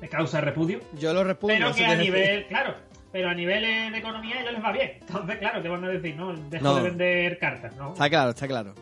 me 0.00 0.08
causa 0.08 0.40
repudio. 0.40 0.80
Yo 0.98 1.12
lo 1.12 1.24
repudio. 1.24 1.56
Pero 1.58 1.74
que 1.74 1.84
a 1.84 1.94
nivel, 1.96 2.46
claro, 2.46 2.74
pero 3.12 3.28
a 3.28 3.34
nivel 3.34 3.92
de 3.92 3.98
economía 3.98 4.36
a 4.36 4.40
ellos 4.40 4.52
les 4.54 4.64
va 4.64 4.72
bien. 4.72 4.92
Entonces, 5.00 5.36
claro, 5.36 5.60
¿qué 5.62 5.68
van 5.68 5.84
a 5.84 5.88
decir? 5.88 6.16
No, 6.16 6.32
dejo 6.34 6.64
No. 6.64 6.76
de 6.76 6.82
vender 6.84 7.38
cartas, 7.38 7.76
¿no? 7.76 7.92
Está 7.92 8.08
claro, 8.08 8.30
está 8.30 8.48
claro. 8.48 8.74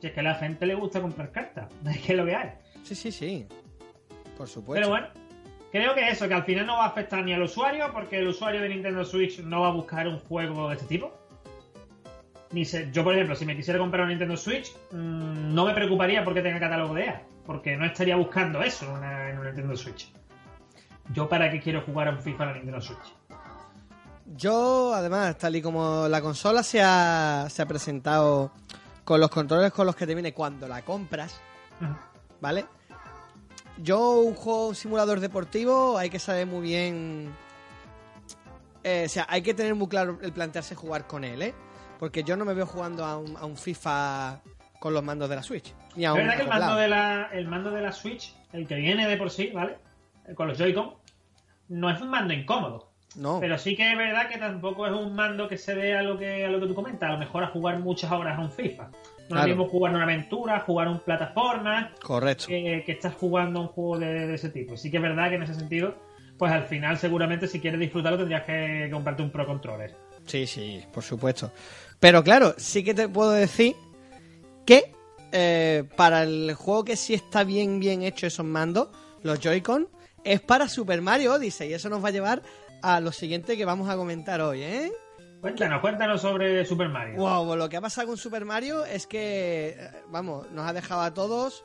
Si 0.00 0.06
es 0.06 0.12
que 0.12 0.20
a 0.20 0.22
la 0.22 0.34
gente 0.36 0.64
le 0.66 0.74
gusta 0.76 1.00
comprar 1.00 1.32
cartas, 1.32 1.66
es 1.90 1.98
que 2.02 2.12
es 2.12 2.18
lo 2.18 2.24
que 2.24 2.36
hay. 2.36 2.50
Sí, 2.84 2.94
sí, 2.94 3.10
sí. 3.10 3.46
Por 4.36 4.48
supuesto. 4.48 4.74
Pero 4.74 4.88
bueno, 4.88 5.06
creo 5.70 5.94
que 5.94 6.08
eso, 6.08 6.26
que 6.28 6.34
al 6.34 6.44
final 6.44 6.66
no 6.66 6.76
va 6.76 6.84
a 6.84 6.88
afectar 6.88 7.24
ni 7.24 7.32
al 7.32 7.42
usuario, 7.42 7.86
porque 7.92 8.18
el 8.18 8.28
usuario 8.28 8.60
de 8.60 8.68
Nintendo 8.68 9.04
Switch 9.04 9.40
no 9.40 9.60
va 9.62 9.68
a 9.68 9.72
buscar 9.72 10.06
un 10.08 10.18
juego 10.20 10.68
de 10.68 10.74
este 10.76 10.86
tipo. 10.86 11.12
Ni 12.52 12.64
se- 12.64 12.90
yo, 12.92 13.02
por 13.02 13.14
ejemplo, 13.14 13.34
si 13.34 13.44
me 13.46 13.56
quisiera 13.56 13.78
comprar 13.80 14.02
un 14.04 14.10
Nintendo 14.10 14.36
Switch, 14.36 14.72
mm, 14.92 15.54
no 15.54 15.64
me 15.66 15.74
preocuparía 15.74 16.22
porque 16.24 16.40
tenga 16.42 16.60
catálogo 16.60 16.94
de 16.94 17.04
EA, 17.04 17.22
porque 17.44 17.76
no 17.76 17.84
estaría 17.84 18.16
buscando 18.16 18.62
eso 18.62 18.86
en, 18.86 18.92
una- 18.92 19.30
en 19.30 19.38
un 19.38 19.44
Nintendo 19.46 19.76
Switch. 19.76 20.12
Yo, 21.12 21.28
¿para 21.28 21.50
qué 21.50 21.60
quiero 21.60 21.82
jugar 21.82 22.08
a 22.08 22.12
un 22.12 22.18
FIFA 22.20 22.44
en 22.44 22.48
la 22.50 22.54
Nintendo 22.54 22.80
Switch? 22.80 23.14
Yo, 24.36 24.94
además, 24.94 25.36
tal 25.36 25.54
y 25.56 25.60
como 25.62 26.08
la 26.08 26.22
consola 26.22 26.62
se 26.62 26.80
ha, 26.82 27.46
se 27.50 27.60
ha 27.62 27.66
presentado 27.66 28.52
con 29.04 29.20
los 29.20 29.28
controles 29.30 29.70
con 29.72 29.84
los 29.86 29.94
que 29.96 30.06
te 30.06 30.14
viene 30.14 30.32
cuando 30.32 30.66
la 30.66 30.82
compras. 30.82 31.38
¿vale? 32.40 32.64
Yo, 33.78 34.18
un 34.20 34.34
juego, 34.34 34.68
un 34.68 34.74
simulador 34.74 35.20
deportivo, 35.20 35.98
hay 35.98 36.10
que 36.10 36.18
saber 36.18 36.46
muy 36.46 36.62
bien. 36.62 37.34
eh, 38.84 39.04
o 39.06 39.08
sea, 39.08 39.26
hay 39.28 39.42
que 39.42 39.54
tener 39.54 39.74
muy 39.74 39.88
claro 39.88 40.18
el 40.22 40.32
plantearse 40.32 40.74
jugar 40.74 41.06
con 41.06 41.24
él, 41.24 41.42
¿eh? 41.42 41.54
Porque 41.98 42.22
yo 42.22 42.36
no 42.36 42.44
me 42.44 42.54
veo 42.54 42.66
jugando 42.66 43.04
a 43.04 43.16
un, 43.18 43.36
a 43.36 43.44
un 43.44 43.56
FIFA 43.56 44.40
con 44.78 44.94
los 44.94 45.02
mandos 45.02 45.28
de 45.28 45.36
la 45.36 45.42
Switch. 45.42 45.74
Ni 45.96 46.04
a 46.04 46.08
Es 46.08 46.14
un 46.14 46.18
verdad 46.18 46.36
que 46.36 46.42
el 46.42 46.48
mando, 46.48 46.76
de 46.76 46.88
la, 46.88 47.28
el 47.32 47.48
mando 47.48 47.70
de 47.70 47.80
la 47.80 47.92
Switch, 47.92 48.34
el 48.52 48.66
que 48.66 48.76
viene 48.76 49.08
de 49.08 49.16
por 49.16 49.30
sí, 49.30 49.50
¿vale? 49.52 49.78
Con 50.34 50.48
los 50.48 50.58
Joy-Con, 50.58 50.94
no 51.68 51.90
es 51.90 52.00
un 52.00 52.10
mando 52.10 52.34
incómodo. 52.34 52.93
No, 53.16 53.38
Pero 53.40 53.56
sí 53.58 53.76
que 53.76 53.92
es 53.92 53.96
verdad 53.96 54.28
que 54.28 54.38
tampoco 54.38 54.86
es 54.86 54.92
un 54.92 55.14
mando 55.14 55.48
que 55.48 55.56
se 55.56 55.74
dé 55.74 55.94
a 55.96 56.02
lo 56.02 56.18
que, 56.18 56.44
a 56.44 56.48
lo 56.48 56.60
que 56.60 56.66
tú 56.66 56.74
comentas. 56.74 57.08
A 57.08 57.12
lo 57.12 57.18
mejor 57.18 57.44
a 57.44 57.48
jugar 57.48 57.78
muchas 57.78 58.10
horas 58.10 58.38
a 58.38 58.42
un 58.42 58.50
FIFA. 58.50 58.84
No 58.84 58.90
es 58.90 59.28
Claro. 59.28 59.42
lo 59.42 59.48
mismo 59.56 59.68
jugar 59.68 59.94
una 59.94 60.02
aventura, 60.02 60.60
jugar 60.60 60.88
un 60.88 60.98
plataforma, 61.00 61.92
correcto. 62.02 62.46
que, 62.48 62.82
que 62.84 62.92
estás 62.92 63.14
jugando 63.14 63.60
un 63.60 63.68
juego 63.68 63.98
de, 63.98 64.26
de 64.26 64.34
ese 64.34 64.50
tipo. 64.50 64.76
Sí 64.76 64.90
que 64.90 64.96
es 64.98 65.02
verdad 65.02 65.28
que 65.30 65.36
en 65.36 65.42
ese 65.44 65.54
sentido, 65.54 65.94
pues 66.36 66.52
al 66.52 66.64
final 66.64 66.98
seguramente 66.98 67.46
si 67.48 67.60
quieres 67.60 67.80
disfrutarlo 67.80 68.18
tendrías 68.18 68.42
que 68.44 68.88
comprarte 68.92 69.22
un 69.22 69.30
Pro 69.30 69.46
Controller. 69.46 69.94
Sí, 70.26 70.46
sí, 70.46 70.82
por 70.92 71.02
supuesto. 71.04 71.52
Pero 72.00 72.22
claro, 72.24 72.54
sí 72.58 72.82
que 72.84 72.92
te 72.94 73.08
puedo 73.08 73.30
decir 73.30 73.74
que 74.66 74.92
eh, 75.32 75.84
para 75.96 76.22
el 76.24 76.54
juego 76.54 76.84
que 76.84 76.96
sí 76.96 77.14
está 77.14 77.44
bien, 77.44 77.78
bien 77.80 78.02
hecho 78.02 78.26
esos 78.26 78.44
mandos, 78.44 78.88
los 79.22 79.40
Joy-Con, 79.40 79.88
es 80.22 80.40
para 80.40 80.68
Super 80.68 81.00
Mario 81.02 81.32
Odyssey. 81.34 81.70
Y 81.70 81.74
eso 81.74 81.88
nos 81.88 82.02
va 82.04 82.08
a 82.08 82.12
llevar 82.12 82.42
a 82.84 83.00
lo 83.00 83.12
siguiente 83.12 83.56
que 83.56 83.64
vamos 83.64 83.88
a 83.88 83.96
comentar 83.96 84.42
hoy, 84.42 84.62
¿eh? 84.62 84.92
Cuéntanos, 85.40 85.80
cuéntanos 85.80 86.20
sobre 86.20 86.66
Super 86.66 86.90
Mario. 86.90 87.16
Wow, 87.16 87.46
pues 87.46 87.58
lo 87.58 87.68
que 87.70 87.78
ha 87.78 87.80
pasado 87.80 88.08
con 88.08 88.18
Super 88.18 88.44
Mario 88.44 88.84
es 88.84 89.06
que, 89.06 89.70
eh, 89.78 89.90
vamos, 90.10 90.50
nos 90.50 90.68
ha 90.68 90.74
dejado 90.74 91.00
a 91.00 91.14
todos 91.14 91.64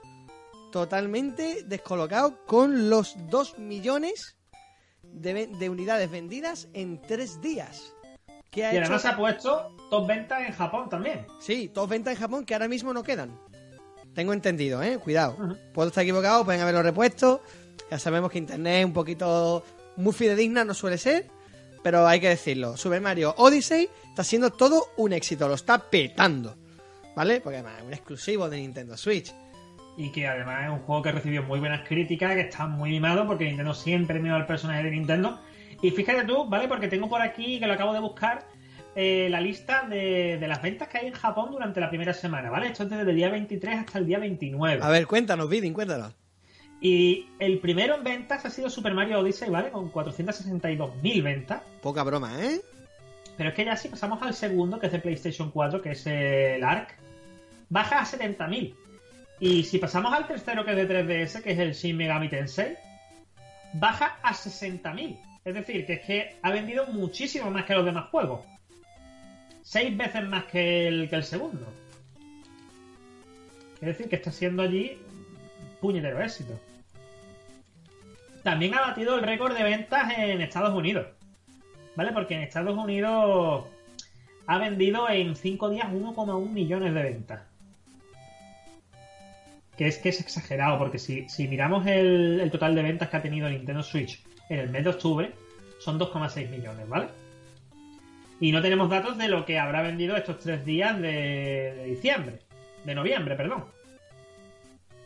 totalmente 0.72 1.64
descolocados 1.66 2.36
con 2.46 2.90
los 2.90 3.16
2 3.30 3.60
millones 3.60 4.38
de, 5.04 5.70
unidades 5.70 6.10
vendidas 6.10 6.70
en 6.74 7.02
3 7.02 7.42
días. 7.42 7.94
¿Qué 8.50 8.66
ha 8.66 8.74
Y 8.74 8.78
hecho? 8.78 8.86
además 8.86 9.02
se 9.02 9.08
ha 9.10 9.18
puesto 9.18 9.76
top 9.90 10.08
ventas 10.08 10.40
en 10.48 10.54
Japón 10.54 10.88
también. 10.90 11.28
Sí, 11.42 11.70
todos 11.74 11.90
ventas 11.90 12.14
en 12.14 12.20
Japón 12.20 12.46
que 12.46 12.54
ahora 12.54 12.70
mismo 12.70 12.94
no 12.94 13.04
quedan. 13.04 13.38
Tengo 14.16 14.32
entendido, 14.32 14.82
¿eh? 14.82 14.98
Cuidado. 14.98 15.36
Puedo 15.74 15.90
estar 15.90 16.04
equivocado, 16.04 16.46
pueden 16.46 16.62
haberlo 16.62 16.82
repuesto. 16.82 17.42
Ya 17.92 18.00
sabemos 18.00 18.32
que 18.32 18.38
Internet 18.38 18.86
un 18.86 18.94
poquito 18.94 19.64
muy 20.00 20.13
fidedigna 20.13 20.65
no 20.65 20.74
suele 20.74 20.98
ser. 20.98 21.25
Pero 21.84 22.08
hay 22.08 22.20
que 22.20 22.29
decirlo. 22.29 22.75
Super 22.75 23.01
Mario 23.01 23.34
Odyssey 23.38 23.89
está 24.10 24.24
siendo 24.24 24.50
todo 24.51 24.88
un 24.98 25.13
éxito. 25.13 25.48
Lo 25.48 25.53
está 25.53 25.77
petando. 25.89 26.58
¿Vale? 27.15 27.41
Porque 27.41 27.58
además 27.58 27.79
es 27.79 27.86
un 27.86 27.94
exclusivo 27.94 28.50
de 28.50 28.58
Nintendo 28.58 28.98
Switch. 28.98 29.34
Y 29.98 30.12
que 30.12 30.27
además 30.27 30.65
es 30.65 30.70
un 30.72 30.79
juego 30.79 31.01
que 31.01 31.12
recibió 31.12 31.44
muy 31.44 31.60
buenas 31.60 31.88
críticas, 31.88 32.34
que 32.34 32.41
está 32.41 32.68
muy 32.68 32.91
mimado, 32.91 33.27
porque 33.27 33.46
Nintendo 33.46 33.74
siempre 33.74 34.20
mima 34.20 34.36
al 34.36 34.46
personaje 34.46 34.84
de 34.84 34.91
Nintendo. 34.91 35.39
Y 35.82 35.91
fíjate 35.91 36.25
tú, 36.25 36.46
¿vale? 36.48 36.68
Porque 36.68 36.88
tengo 36.88 37.10
por 37.10 37.22
aquí, 37.22 37.60
que 37.60 37.68
lo 37.68 37.74
acabo 37.74 37.94
de 37.94 38.00
buscar, 38.00 38.46
eh, 38.96 39.27
la 39.29 39.41
lista 39.41 39.86
de, 39.89 40.38
de 40.39 40.48
las 40.48 40.62
ventas 40.62 40.88
que 40.88 41.00
hay 41.00 41.08
en 41.08 41.13
Japón 41.13 41.51
durante 41.51 41.79
la 41.82 41.89
primera 41.89 42.13
semana, 42.13 42.50
¿vale? 42.50 42.68
Esto 42.68 42.84
es 42.84 42.89
desde 42.89 43.10
el 43.10 43.15
día 43.15 43.29
23 43.29 43.79
hasta 43.79 44.00
el 44.00 44.06
día 44.06 44.20
29. 44.20 44.82
A 44.82 44.89
ver, 44.89 45.06
cuéntanos, 45.08 45.50
Vidin, 45.50 45.74
cuéntanos. 45.74 46.13
Y 46.81 47.27
el 47.39 47.59
primero 47.59 47.95
en 47.95 48.03
ventas 48.03 48.45
ha 48.45 48.50
sido 48.50 48.69
Super 48.69 48.93
Mario 48.93 49.19
Odyssey, 49.19 49.50
¿vale? 49.50 49.69
Con 49.69 49.91
462.000 49.91 51.24
ventas. 51.24 51.62
Poca 51.81 52.03
broma, 52.03 52.41
¿eh? 52.41 52.62
Pero 53.36 53.50
es 53.50 53.55
que 53.55 53.65
ya 53.65 53.75
si 53.75 53.89
pasamos 53.89 54.21
al 54.21 54.33
segundo, 54.33 54.79
que 54.79 54.88
es 54.88 54.91
de 54.91 55.00
PlayStation 55.00 55.51
4, 55.51 55.81
que 55.81 55.91
es 55.91 56.07
el 56.07 56.63
ARC, 56.63 56.95
baja 57.69 58.00
a 58.00 58.05
70.000. 58.05 58.75
Y 59.41 59.63
si 59.63 59.77
pasamos 59.77 60.13
al 60.13 60.27
tercero, 60.27 60.65
que 60.65 60.71
es 60.71 60.77
de 60.77 61.05
3DS, 61.05 61.41
que 61.41 61.51
es 61.51 61.59
el 61.59 61.74
Shin 61.74 61.98
Megami 61.98 62.29
Tensei, 62.29 62.77
baja 63.74 64.17
a 64.21 64.33
60.000. 64.33 65.17
Es 65.45 65.53
decir, 65.53 65.86
que 65.86 65.93
es 65.93 66.01
que 66.01 66.36
ha 66.41 66.51
vendido 66.51 66.88
muchísimo 66.88 67.50
más 67.50 67.65
que 67.65 67.74
los 67.74 67.86
demás 67.86 68.09
juegos. 68.09 68.41
Seis 69.62 69.95
veces 69.95 70.24
más 70.24 70.45
que 70.45 70.88
el, 70.88 71.09
que 71.09 71.15
el 71.15 71.24
segundo. 71.24 71.65
Es 73.75 73.88
decir, 73.88 74.09
que 74.09 74.17
está 74.17 74.31
siendo 74.31 74.63
allí 74.63 74.98
puñetero 75.79 76.21
éxito. 76.21 76.59
También 78.43 78.74
ha 78.75 78.81
batido 78.81 79.15
el 79.15 79.24
récord 79.24 79.55
de 79.55 79.63
ventas 79.63 80.13
en 80.17 80.41
Estados 80.41 80.74
Unidos. 80.74 81.08
¿Vale? 81.96 82.12
Porque 82.13 82.36
en 82.36 82.41
Estados 82.41 82.77
Unidos 82.77 83.65
ha 84.48 84.58
vendido 84.58 85.10
en 85.10 85.36
5 85.36 85.69
días 85.69 85.88
1,1 85.88 86.50
millones 86.50 86.93
de 86.93 87.03
ventas. 87.03 87.41
Que 89.77 89.88
es 89.88 89.98
que 89.98 90.10
es 90.10 90.19
exagerado, 90.19 90.77
porque 90.77 90.98
si, 90.98 91.27
si 91.29 91.48
miramos 91.48 91.86
el, 91.88 92.39
el 92.39 92.51
total 92.51 92.75
de 92.75 92.84
ventas 92.84 93.10
que 93.10 93.17
ha 93.17 93.22
tenido 93.22 93.50
Nintendo 93.50 93.84
Switch 93.84 94.24
en 94.50 94.60
el 94.60 94.69
mes 94.69 94.84
de 94.84 94.89
octubre, 94.89 95.31
son 95.79 96.00
2,6 96.00 96.50
millones, 96.50 96.88
¿vale? 96.88 97.08
Y 98.39 98.51
no 98.51 98.62
tenemos 98.62 98.89
datos 98.89 99.17
de 99.17 99.27
lo 99.27 99.46
que 99.46 99.60
habrá 99.60 99.81
vendido 99.81 100.15
estos 100.15 100.39
tres 100.39 100.65
días 100.65 101.00
de, 101.00 101.74
de 101.75 101.86
diciembre, 101.86 102.39
de 102.86 102.96
noviembre, 102.96 103.36
perdón. 103.36 103.65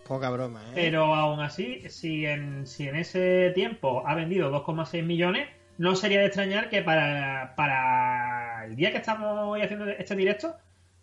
Poca 0.07 0.29
broma, 0.29 0.61
¿eh? 0.69 0.71
Pero 0.75 1.15
aún 1.15 1.39
así, 1.39 1.81
si 1.89 2.25
en, 2.25 2.67
si 2.67 2.87
en 2.87 2.95
ese 2.97 3.51
tiempo 3.55 4.03
ha 4.05 4.15
vendido 4.15 4.51
2,6 4.51 5.03
millones, 5.03 5.47
no 5.77 5.95
sería 5.95 6.19
de 6.19 6.25
extrañar 6.27 6.69
que 6.69 6.81
para, 6.81 7.53
para 7.55 8.65
el 8.65 8.75
día 8.75 8.91
que 8.91 8.97
estamos 8.97 9.39
hoy 9.43 9.61
haciendo 9.61 9.87
este 9.89 10.15
directo 10.15 10.55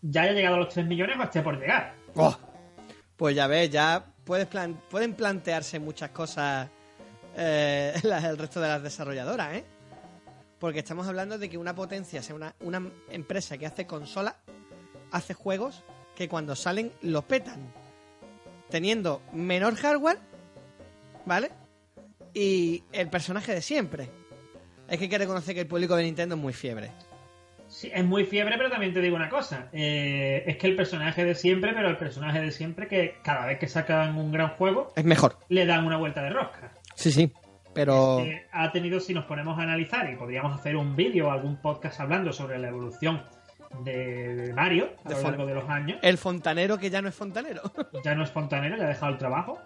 ya 0.02 0.22
haya 0.22 0.32
llegado 0.32 0.56
a 0.56 0.58
los 0.60 0.68
3 0.72 0.86
millones 0.86 1.16
o 1.18 1.22
esté 1.22 1.40
por 1.42 1.58
llegar. 1.58 1.94
Oh, 2.14 2.36
pues 3.16 3.34
ya 3.34 3.46
ves, 3.46 3.70
ya 3.70 4.04
puedes 4.24 4.46
plan- 4.46 4.78
pueden 4.90 5.14
plantearse 5.14 5.78
muchas 5.78 6.10
cosas 6.10 6.68
eh, 7.36 7.94
las- 8.02 8.24
el 8.24 8.36
resto 8.38 8.60
de 8.60 8.68
las 8.68 8.82
desarrolladoras, 8.82 9.54
¿eh? 9.54 9.64
Porque 10.58 10.80
estamos 10.80 11.06
hablando 11.08 11.38
de 11.38 11.48
que 11.48 11.56
una 11.56 11.74
potencia, 11.74 12.22
sea 12.22 12.34
una, 12.36 12.54
una 12.60 12.82
empresa 13.10 13.56
que 13.56 13.66
hace 13.66 13.86
consola, 13.86 14.36
hace 15.10 15.32
juegos 15.32 15.82
que 16.14 16.28
cuando 16.28 16.54
salen 16.54 16.92
los 17.00 17.24
petan. 17.24 17.72
Teniendo 18.70 19.20
menor 19.32 19.74
hardware, 19.76 20.18
¿vale? 21.26 21.50
Y 22.34 22.84
el 22.92 23.08
personaje 23.08 23.52
de 23.54 23.62
siempre. 23.62 24.08
Es 24.88 24.98
que 24.98 25.04
hay 25.04 25.10
que 25.10 25.18
reconocer 25.18 25.54
que 25.54 25.60
el 25.62 25.66
público 25.66 25.96
de 25.96 26.04
Nintendo 26.04 26.34
es 26.36 26.40
muy 26.40 26.52
fiebre. 26.52 26.90
Sí, 27.68 27.88
es 27.94 28.04
muy 28.04 28.24
fiebre, 28.24 28.56
pero 28.56 28.68
también 28.70 28.92
te 28.92 29.00
digo 29.00 29.14
una 29.16 29.28
cosa. 29.28 29.68
eh, 29.72 30.42
es 30.46 30.56
que 30.56 30.66
el 30.66 30.74
personaje 30.76 31.24
de 31.24 31.34
siempre, 31.36 31.72
pero 31.72 31.88
el 31.88 31.96
personaje 31.96 32.40
de 32.40 32.50
siempre 32.50 32.88
que 32.88 33.16
cada 33.22 33.46
vez 33.46 33.58
que 33.58 33.68
sacan 33.68 34.16
un 34.16 34.32
gran 34.32 34.50
juego, 34.50 34.92
Es 34.96 35.04
mejor. 35.04 35.38
le 35.48 35.66
dan 35.66 35.86
una 35.86 35.96
vuelta 35.96 36.22
de 36.22 36.30
rosca. 36.30 36.72
Sí, 36.96 37.12
sí. 37.12 37.32
Pero... 37.72 38.18
Eh, 38.20 38.46
ha 38.50 38.72
tenido, 38.72 38.98
si 38.98 39.14
nos 39.14 39.26
ponemos 39.26 39.56
a 39.56 39.62
analizar, 39.62 40.10
y 40.12 40.16
podríamos 40.16 40.58
hacer 40.58 40.74
un 40.76 40.96
vídeo 40.96 41.28
o 41.28 41.30
algún 41.30 41.60
podcast 41.62 42.00
hablando 42.00 42.32
sobre 42.32 42.58
la 42.58 42.68
evolución 42.68 43.22
de, 43.84 44.34
de 44.34 44.52
Mario 44.52 44.90
a 45.04 45.08
De 45.08 45.14
lo 45.14 45.22
largo 45.22 45.46
de 45.46 45.54
los 45.54 45.68
años. 45.68 45.98
El 46.02 46.18
fontanero 46.18 46.78
que 46.78 46.90
ya 46.90 47.00
no 47.02 47.08
es 47.08 47.14
fontanero. 47.14 47.62
Ya 48.04 48.14
no 48.14 48.24
es 48.24 48.30
fontanero, 48.30 48.76
ya 48.76 48.84
ha 48.84 48.88
dejado 48.88 49.12
el 49.12 49.18
trabajo. 49.18 49.58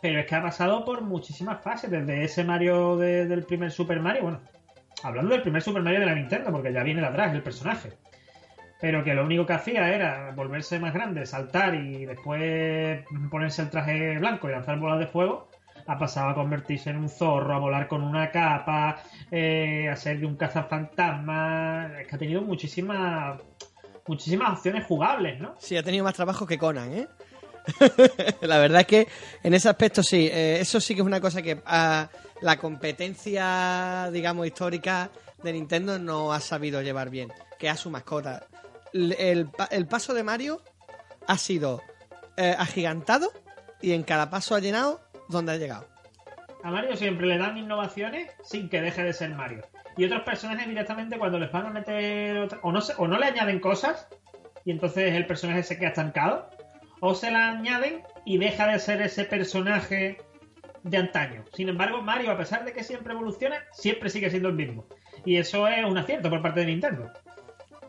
Pero 0.00 0.18
es 0.20 0.26
que 0.26 0.34
ha 0.34 0.42
pasado 0.42 0.84
por 0.84 1.02
muchísimas 1.02 1.62
fases, 1.62 1.90
desde 1.90 2.24
ese 2.24 2.42
Mario 2.44 2.96
de- 2.96 3.26
del 3.26 3.44
primer 3.44 3.70
Super 3.70 4.00
Mario, 4.00 4.22
bueno, 4.22 4.40
hablando 5.04 5.32
del 5.32 5.42
primer 5.42 5.62
Super 5.62 5.82
Mario 5.82 6.00
de 6.00 6.06
la 6.06 6.14
Nintendo, 6.14 6.50
porque 6.50 6.72
ya 6.72 6.82
viene 6.82 7.00
de 7.00 7.06
atrás 7.06 7.32
el 7.32 7.42
personaje. 7.42 7.92
Pero 8.80 9.04
que 9.04 9.14
lo 9.14 9.24
único 9.24 9.46
que 9.46 9.52
hacía 9.52 9.94
era 9.94 10.32
volverse 10.34 10.80
más 10.80 10.92
grande, 10.92 11.24
saltar 11.24 11.76
y 11.76 12.04
después 12.04 13.04
ponerse 13.30 13.62
el 13.62 13.70
traje 13.70 14.18
blanco 14.18 14.48
y 14.48 14.52
lanzar 14.52 14.76
bolas 14.80 14.98
de 14.98 15.06
fuego. 15.06 15.48
Ha 15.86 15.98
pasado 15.98 16.30
a 16.30 16.34
convertirse 16.34 16.90
en 16.90 16.98
un 16.98 17.08
zorro, 17.08 17.54
a 17.54 17.58
volar 17.58 17.88
con 17.88 18.02
una 18.02 18.30
capa, 18.30 19.02
eh, 19.30 19.88
a 19.90 19.96
ser 19.96 20.20
de 20.20 20.26
un 20.26 20.36
cazafantasma. 20.36 22.00
Es 22.00 22.08
que 22.08 22.16
ha 22.16 22.18
tenido 22.18 22.42
muchísimas 22.42 23.40
muchísimas 24.06 24.58
opciones 24.58 24.84
jugables, 24.86 25.40
¿no? 25.40 25.54
Sí, 25.58 25.76
ha 25.76 25.82
tenido 25.82 26.04
más 26.04 26.14
trabajo 26.14 26.46
que 26.46 26.58
Conan, 26.58 26.92
¿eh? 26.92 27.08
la 28.40 28.58
verdad 28.58 28.80
es 28.80 28.86
que 28.88 29.08
en 29.44 29.54
ese 29.54 29.68
aspecto 29.68 30.02
sí, 30.02 30.28
eh, 30.32 30.58
eso 30.60 30.80
sí 30.80 30.94
que 30.94 31.00
es 31.00 31.06
una 31.06 31.20
cosa 31.20 31.42
que 31.42 31.62
ha, 31.64 32.08
la 32.40 32.56
competencia, 32.58 34.10
digamos, 34.12 34.46
histórica 34.46 35.10
de 35.42 35.52
Nintendo 35.52 35.98
no 35.98 36.32
ha 36.32 36.40
sabido 36.40 36.82
llevar 36.82 37.10
bien, 37.10 37.32
que 37.58 37.68
a 37.68 37.76
su 37.76 37.90
mascota. 37.90 38.46
El 38.92 39.48
paso 39.88 40.12
de 40.12 40.22
Mario 40.22 40.60
ha 41.26 41.38
sido 41.38 41.80
eh, 42.36 42.54
agigantado 42.58 43.32
y 43.80 43.92
en 43.92 44.02
cada 44.02 44.30
paso 44.30 44.54
ha 44.54 44.60
llenado 44.60 45.00
donde 45.32 45.52
ha 45.52 45.56
llegado. 45.56 45.86
A 46.64 46.70
Mario 46.70 46.96
siempre 46.96 47.26
le 47.26 47.38
dan 47.38 47.58
innovaciones 47.58 48.30
sin 48.44 48.68
que 48.68 48.80
deje 48.80 49.02
de 49.02 49.12
ser 49.12 49.30
Mario. 49.34 49.62
Y 49.96 50.04
otros 50.04 50.22
personajes 50.22 50.68
directamente 50.68 51.18
cuando 51.18 51.38
les 51.38 51.50
van 51.50 51.66
a 51.66 51.70
meter 51.70 52.38
otra- 52.38 52.60
o 52.62 52.70
no 52.72 52.80
se- 52.80 52.94
o 52.98 53.08
no 53.08 53.18
le 53.18 53.26
añaden 53.26 53.58
cosas 53.58 54.06
y 54.64 54.70
entonces 54.70 55.12
el 55.14 55.26
personaje 55.26 55.64
se 55.64 55.76
queda 55.76 55.88
estancado 55.88 56.48
o 57.00 57.14
se 57.16 57.30
la 57.32 57.48
añaden 57.48 58.02
y 58.24 58.38
deja 58.38 58.68
de 58.68 58.78
ser 58.78 59.02
ese 59.02 59.24
personaje 59.24 60.18
de 60.84 60.96
antaño. 60.96 61.44
Sin 61.52 61.68
embargo, 61.68 62.00
Mario, 62.00 62.30
a 62.30 62.36
pesar 62.38 62.64
de 62.64 62.72
que 62.72 62.84
siempre 62.84 63.12
evoluciona, 63.12 63.56
siempre 63.72 64.08
sigue 64.08 64.30
siendo 64.30 64.48
el 64.48 64.54
mismo. 64.54 64.86
Y 65.24 65.36
eso 65.36 65.66
es 65.66 65.84
un 65.84 65.98
acierto 65.98 66.30
por 66.30 66.42
parte 66.42 66.60
de 66.60 66.66
Nintendo. 66.66 67.10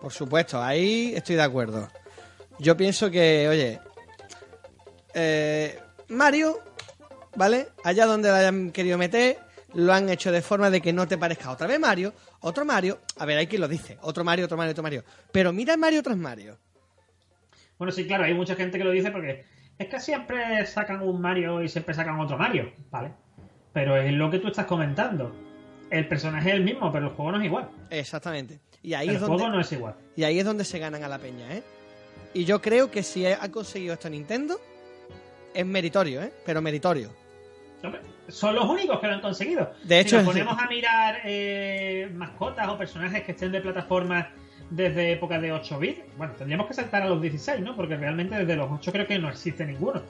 Por 0.02 0.12
supuesto, 0.12 0.62
ahí 0.62 1.14
estoy 1.16 1.36
de 1.36 1.44
acuerdo. 1.44 1.88
Yo 2.60 2.76
pienso 2.76 3.10
que, 3.10 3.48
oye, 3.48 3.80
eh, 5.14 5.80
Mario, 6.10 6.58
¿vale? 7.36 7.68
Allá 7.84 8.06
donde 8.06 8.30
lo 8.30 8.36
hayan 8.36 8.72
querido 8.72 8.98
meter, 8.98 9.38
lo 9.74 9.94
han 9.94 10.10
hecho 10.10 10.32
de 10.32 10.42
forma 10.42 10.70
de 10.70 10.82
que 10.82 10.94
no 10.94 11.08
te 11.08 11.18
parezca 11.18 11.52
otra 11.52 11.68
vez 11.68 11.80
Mario, 11.80 12.14
otro 12.42 12.66
Mario. 12.66 13.00
A 13.18 13.26
ver, 13.26 13.38
hay 13.38 13.48
quien 13.48 13.62
lo 13.62 13.68
dice, 13.68 13.98
otro 14.02 14.24
Mario, 14.24 14.46
otro 14.46 14.58
Mario, 14.58 14.72
otro 14.72 14.84
Mario. 14.84 15.04
Pero 15.32 15.52
mira 15.52 15.78
Mario 15.78 16.04
tras 16.04 16.18
Mario. 16.18 16.58
Bueno, 17.78 17.92
sí, 17.92 18.06
claro, 18.06 18.24
hay 18.24 18.34
mucha 18.34 18.56
gente 18.56 18.78
que 18.78 18.84
lo 18.84 18.92
dice 18.92 19.12
porque 19.12 19.46
es 19.78 19.88
que 19.88 20.00
siempre 20.00 20.66
sacan 20.66 21.02
un 21.02 21.20
Mario 21.20 21.62
y 21.64 21.70
siempre 21.70 21.94
sacan 21.96 22.20
otro 22.20 22.38
Mario, 22.38 22.72
¿vale? 22.92 23.12
Pero 23.74 23.98
es 23.98 24.12
lo 24.14 24.30
que 24.30 24.40
tú 24.40 24.48
estás 24.48 24.66
comentando. 24.66 25.36
El 25.90 26.08
personaje 26.08 26.50
es 26.50 26.56
el 26.56 26.64
mismo, 26.64 26.92
pero 26.92 27.08
el 27.08 27.14
juego 27.14 27.32
no 27.32 27.40
es 27.40 27.46
igual. 27.46 27.70
Exactamente. 27.90 28.60
Y 28.82 28.94
ahí 28.94 29.10
el 29.10 29.16
es 29.16 29.22
donde 29.22 29.38
juego 29.38 29.52
no 29.56 29.62
es 29.62 29.72
igual. 29.72 29.96
y 30.16 30.24
ahí 30.24 30.40
es 30.40 30.46
donde 30.46 30.66
se 30.66 30.80
ganan 30.80 31.04
a 31.04 31.08
la 31.08 31.18
peña, 31.20 31.52
¿eh? 31.54 31.64
Y 32.34 32.46
yo 32.46 32.62
creo 32.62 32.90
que 32.90 33.04
si 33.04 33.26
ha 33.26 33.52
conseguido 33.52 33.94
esto 33.94 34.10
Nintendo 34.10 34.60
es 35.54 35.66
meritorio, 35.66 36.22
¿eh? 36.22 36.34
Pero 36.46 36.62
meritorio. 36.62 37.12
Son 38.30 38.56
los 38.56 38.66
únicos 38.66 39.00
que 39.00 39.08
lo 39.08 39.14
han 39.14 39.22
conseguido. 39.22 39.74
De 39.84 40.00
hecho, 40.00 40.12
si 40.12 40.16
nos 40.18 40.26
ponemos 40.26 40.58
a 40.58 40.68
mirar 40.68 41.22
eh, 41.26 42.10
mascotas 42.14 42.68
o 42.70 42.78
personajes 42.78 43.24
que 43.24 43.34
estén 43.34 43.52
de 43.52 43.62
plataformas 43.62 44.28
desde 44.70 45.12
época 45.12 45.40
de 45.40 45.52
8 45.52 45.80
bits, 45.80 46.02
bueno, 46.18 46.34
tendríamos 46.34 46.68
que 46.68 46.74
saltar 46.74 47.04
a 47.04 47.10
los 47.10 47.22
16, 47.22 47.62
¿no? 47.62 47.76
Porque 47.76 47.98
realmente 47.98 48.36
desde 48.36 48.56
los 48.56 48.72
8 48.72 48.92
creo 48.92 49.08
que 49.08 49.20
no 49.20 49.30
existe 49.30 49.66
ninguno. 49.66 50.02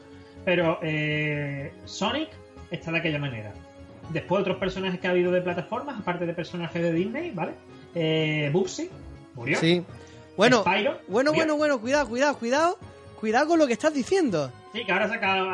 Pero 0.45 0.79
eh, 0.81 1.73
Sonic 1.85 2.29
está 2.69 2.91
de 2.91 2.99
aquella 2.99 3.19
manera. 3.19 3.51
Después 4.09 4.41
otros 4.41 4.57
personajes 4.57 4.99
que 4.99 5.07
ha 5.07 5.11
habido 5.11 5.31
de 5.31 5.41
plataformas, 5.41 5.99
aparte 5.99 6.25
de 6.25 6.33
personajes 6.33 6.81
de 6.81 6.93
Disney, 6.93 7.31
¿vale? 7.31 7.53
Eh, 7.95 8.49
Bubsy 8.53 8.89
murió. 9.33 9.57
Sí. 9.59 9.83
Bueno, 10.37 10.61
Spyro, 10.61 10.99
bueno, 11.07 11.31
murió. 11.31 11.45
bueno, 11.45 11.57
bueno, 11.57 11.81
cuidado, 11.81 12.07
cuidado, 12.07 12.37
cuidado. 12.37 12.77
Cuidado 13.19 13.47
con 13.47 13.59
lo 13.59 13.67
que 13.67 13.73
estás 13.73 13.93
diciendo. 13.93 14.51
Sí, 14.73 14.83
que 14.83 14.91
ahora 14.91 15.05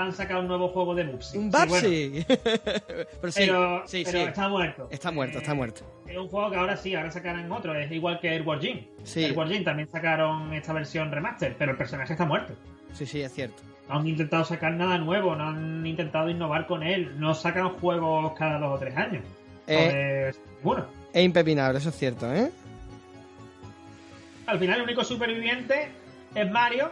han 0.02 0.14
sacado 0.14 0.40
un 0.40 0.48
nuevo 0.48 0.70
juego 0.70 0.96
de 0.96 1.04
Bubsy. 1.04 1.38
Un 1.38 1.52
Sí, 1.52 1.58
bueno, 1.68 1.70
Babsy. 1.74 2.26
pero 3.22 3.32
sí, 3.32 3.42
pero 3.46 3.84
sí, 3.86 4.04
pero 4.06 4.18
sí. 4.20 4.24
está 4.26 4.48
muerto. 4.48 4.88
Está 4.90 5.12
muerto, 5.12 5.38
está 5.40 5.52
Eh, 5.52 5.56
muerto. 5.56 5.82
Es 6.08 6.18
un 6.18 6.28
juego 6.30 6.50
que 6.50 6.56
ahora 6.58 6.78
sí, 6.78 6.96
ahora 6.96 7.12
sacarán 7.12 7.52
otro. 7.52 7.76
Es 7.76 7.92
igual 7.92 8.20
que 8.22 8.30
Airward 8.30 8.62
Jim. 8.62 8.86
Sí. 9.04 9.26
Airward 9.26 9.50
Jim 9.50 9.64
también 9.66 9.90
sacaron 9.90 10.54
esta 10.54 10.72
versión 10.72 11.12
remaster, 11.12 11.54
pero 11.60 11.72
el 11.72 11.78
personaje 11.78 12.14
está 12.14 12.26
muerto. 12.26 12.54
Sí, 12.94 13.06
sí, 13.06 13.22
es 13.22 13.34
cierto. 13.34 13.62
No 13.90 13.96
han 14.00 14.08
intentado 14.08 14.46
sacar 14.46 14.72
nada 14.74 14.98
nuevo, 14.98 15.36
no 15.36 15.50
han 15.50 15.86
intentado 15.86 16.30
innovar 16.30 16.66
con 16.66 16.82
él. 16.84 17.20
No 17.20 17.34
sacan 17.36 17.70
juegos 17.72 18.34
cada 18.38 18.58
dos 18.58 18.78
o 18.78 18.80
tres 18.80 18.96
años. 18.96 19.24
Eh, 19.68 20.32
bueno, 20.64 20.86
es 21.14 21.24
impepinable, 21.26 21.78
eso 21.80 21.90
es 21.90 21.96
cierto, 21.96 22.34
¿eh? 22.34 22.50
al 24.48 24.58
final 24.58 24.78
el 24.78 24.84
único 24.84 25.04
superviviente 25.04 25.90
es 26.34 26.50
Mario. 26.52 26.90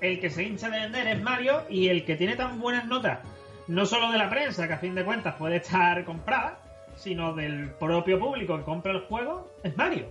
El 0.00 0.20
que 0.20 0.30
se 0.30 0.44
hincha 0.44 0.70
de 0.70 0.80
vender 0.80 1.06
es 1.08 1.22
Mario. 1.22 1.62
Y 1.68 1.88
el 1.88 2.04
que 2.04 2.16
tiene 2.16 2.36
tan 2.36 2.60
buenas 2.60 2.86
notas, 2.86 3.20
no 3.66 3.86
solo 3.86 4.10
de 4.12 4.18
la 4.18 4.30
prensa, 4.30 4.66
que 4.66 4.74
a 4.74 4.78
fin 4.78 4.94
de 4.94 5.04
cuentas 5.04 5.34
puede 5.36 5.56
estar 5.56 6.04
comprada, 6.04 6.60
sino 6.96 7.34
del 7.34 7.70
propio 7.72 8.18
público 8.18 8.56
que 8.56 8.64
compra 8.64 8.92
el 8.92 9.00
juego, 9.00 9.52
es 9.62 9.76
Mario. 9.76 10.06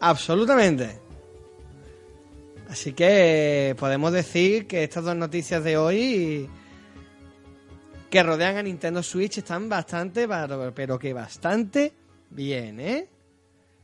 Absolutamente. 0.00 1.00
Así 2.68 2.92
que 2.92 3.76
podemos 3.78 4.12
decir 4.12 4.66
que 4.66 4.82
estas 4.82 5.04
dos 5.04 5.16
noticias 5.16 5.62
de 5.62 5.76
hoy 5.76 6.50
que 8.10 8.22
rodean 8.22 8.56
a 8.56 8.62
Nintendo 8.62 9.02
Switch 9.02 9.38
están 9.38 9.68
bastante, 9.68 10.28
pero 10.74 10.98
que 10.98 11.12
bastante 11.12 11.92
bien, 12.30 12.80
¿eh? 12.80 13.08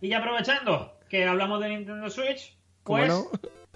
Y 0.00 0.08
ya 0.08 0.18
aprovechando 0.18 0.98
que 1.08 1.24
hablamos 1.24 1.60
de 1.60 1.68
Nintendo 1.68 2.10
Switch, 2.10 2.56
¿Cómo 2.82 2.98
pues, 2.98 3.08
no? 3.08 3.30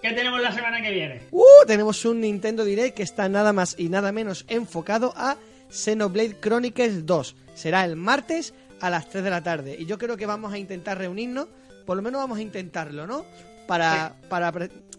¿Qué 0.09 0.15
tenemos 0.15 0.41
la 0.41 0.53
semana 0.53 0.81
que 0.83 0.91
viene? 0.91 1.23
¡Uh! 1.31 1.67
Tenemos 1.67 2.05
un 2.05 2.21
Nintendo 2.21 2.65
Direct 2.65 2.97
que 2.97 3.03
está 3.03 3.29
nada 3.29 3.53
más 3.53 3.75
y 3.79 3.89
nada 3.89 4.13
menos 4.13 4.45
enfocado 4.49 5.13
a 5.17 5.37
Xenoblade 5.71 6.39
Chronicles 6.41 7.07
2. 7.07 7.37
Será 7.55 7.85
el 7.85 7.97
martes 7.97 8.55
a 8.81 8.91
las 8.91 9.09
3 9.09 9.25
de 9.25 9.31
la 9.31 9.43
tarde. 9.43 9.77
Y 9.79 9.87
yo 9.87 9.99
creo 9.99 10.17
que 10.17 10.27
vamos 10.27 10.53
a 10.53 10.59
intentar 10.59 10.99
reunirnos, 10.99 11.49
por 11.85 11.97
lo 11.97 12.03
menos 12.03 12.21
vamos 12.21 12.39
a 12.39 12.43
intentarlo, 12.43 13.07
¿no? 13.07 13.25
Para, 13.67 14.15
para, 14.29 14.53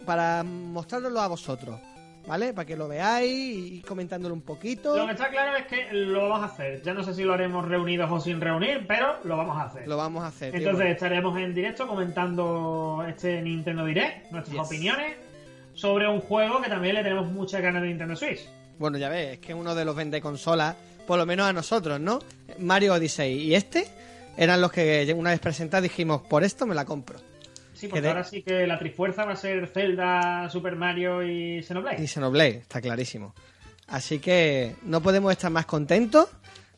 para 0.05 0.43
mostrároslo 0.43 1.21
a 1.21 1.27
vosotros, 1.27 1.79
¿vale? 2.27 2.53
Para 2.53 2.65
que 2.65 2.75
lo 2.75 2.87
veáis 2.87 3.71
y 3.71 3.81
comentándolo 3.81 4.33
un 4.35 4.41
poquito. 4.41 4.95
Lo 4.95 5.05
que 5.05 5.13
está 5.13 5.29
claro 5.29 5.55
es 5.57 5.65
que 5.65 5.87
lo 5.93 6.29
vamos 6.29 6.41
a 6.41 6.45
hacer. 6.53 6.81
Ya 6.83 6.93
no 6.93 7.03
sé 7.03 7.13
si 7.13 7.23
lo 7.23 7.33
haremos 7.33 7.67
reunidos 7.67 8.11
o 8.11 8.19
sin 8.19 8.39
reunir, 8.41 8.85
pero 8.87 9.15
lo 9.23 9.37
vamos 9.37 9.57
a 9.57 9.63
hacer. 9.63 9.87
Lo 9.87 9.97
vamos 9.97 10.23
a 10.23 10.27
hacer. 10.27 10.51
tío. 10.51 10.59
Entonces 10.59 10.87
estaremos 10.91 11.37
en 11.39 11.53
directo 11.53 11.87
comentando 11.87 13.03
este 13.07 13.41
Nintendo 13.41 13.85
Direct, 13.85 14.31
nuestras 14.31 14.55
Yes. 14.57 14.65
opiniones 14.67 15.15
sobre 15.73 16.07
un 16.07 16.21
juego 16.21 16.61
que 16.61 16.69
también 16.69 16.95
le 16.95 17.03
tenemos 17.03 17.27
muchas 17.31 17.61
ganas 17.61 17.81
de 17.81 17.87
Nintendo 17.89 18.15
Switch. 18.15 18.41
Bueno, 18.79 18.97
ya 18.97 19.09
ves, 19.09 19.33
es 19.33 19.39
que 19.39 19.53
uno 19.53 19.73
de 19.73 19.85
los 19.85 19.95
vende 19.95 20.21
consolas, 20.21 20.75
por 21.07 21.17
lo 21.17 21.25
menos 21.25 21.47
a 21.47 21.53
nosotros, 21.53 21.99
¿no? 21.99 22.19
Mario 22.59 22.93
Odyssey 22.93 23.33
y 23.41 23.55
este 23.55 23.87
eran 24.37 24.61
los 24.61 24.71
que 24.71 25.11
una 25.17 25.31
vez 25.31 25.39
presentados 25.39 25.83
dijimos, 25.83 26.21
por 26.21 26.43
esto 26.43 26.65
me 26.67 26.75
la 26.75 26.85
compro. 26.85 27.17
Sí, 27.77 27.87
porque 27.87 28.01
de- 28.01 28.07
ahora 28.09 28.23
sí 28.23 28.41
que 28.41 28.65
la 28.67 28.79
trifuerza 28.79 29.25
va 29.25 29.33
a 29.33 29.35
ser 29.35 29.67
Zelda, 29.67 30.49
Super 30.49 30.75
Mario 30.75 31.23
y 31.23 31.61
Xenoblade. 31.63 32.03
Y 32.03 32.07
Xenoblade, 32.07 32.57
está 32.57 32.81
clarísimo. 32.81 33.33
Así 33.87 34.19
que 34.19 34.75
no 34.83 35.01
podemos 35.01 35.31
estar 35.31 35.51
más 35.51 35.65
contentos 35.65 36.27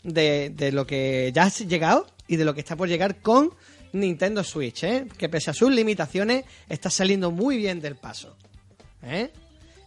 de, 0.03 0.51
de 0.51 0.71
lo 0.71 0.85
que 0.85 1.31
ya 1.33 1.43
ha 1.45 1.49
llegado 1.49 2.05
y 2.27 2.35
de 2.35 2.45
lo 2.45 2.53
que 2.53 2.59
está 2.59 2.75
por 2.75 2.87
llegar 2.87 3.21
con 3.21 3.51
Nintendo 3.93 4.43
Switch, 4.43 4.83
¿eh? 4.83 5.07
Que 5.17 5.29
pese 5.29 5.49
a 5.49 5.53
sus 5.53 5.71
limitaciones, 5.71 6.45
está 6.67 6.89
saliendo 6.91 7.31
muy 7.31 7.57
bien 7.57 7.79
del 7.81 7.95
paso. 7.95 8.37
¿eh? 9.01 9.31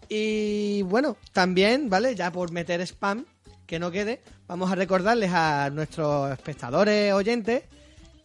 Y 0.08 0.82
bueno, 0.82 1.16
también, 1.32 1.88
¿vale? 1.88 2.14
Ya 2.16 2.32
por 2.32 2.50
meter 2.50 2.80
spam, 2.80 3.24
que 3.66 3.78
no 3.78 3.90
quede, 3.90 4.20
vamos 4.48 4.70
a 4.70 4.74
recordarles 4.74 5.30
a 5.32 5.70
nuestros 5.70 6.32
espectadores, 6.32 7.12
oyentes, 7.12 7.62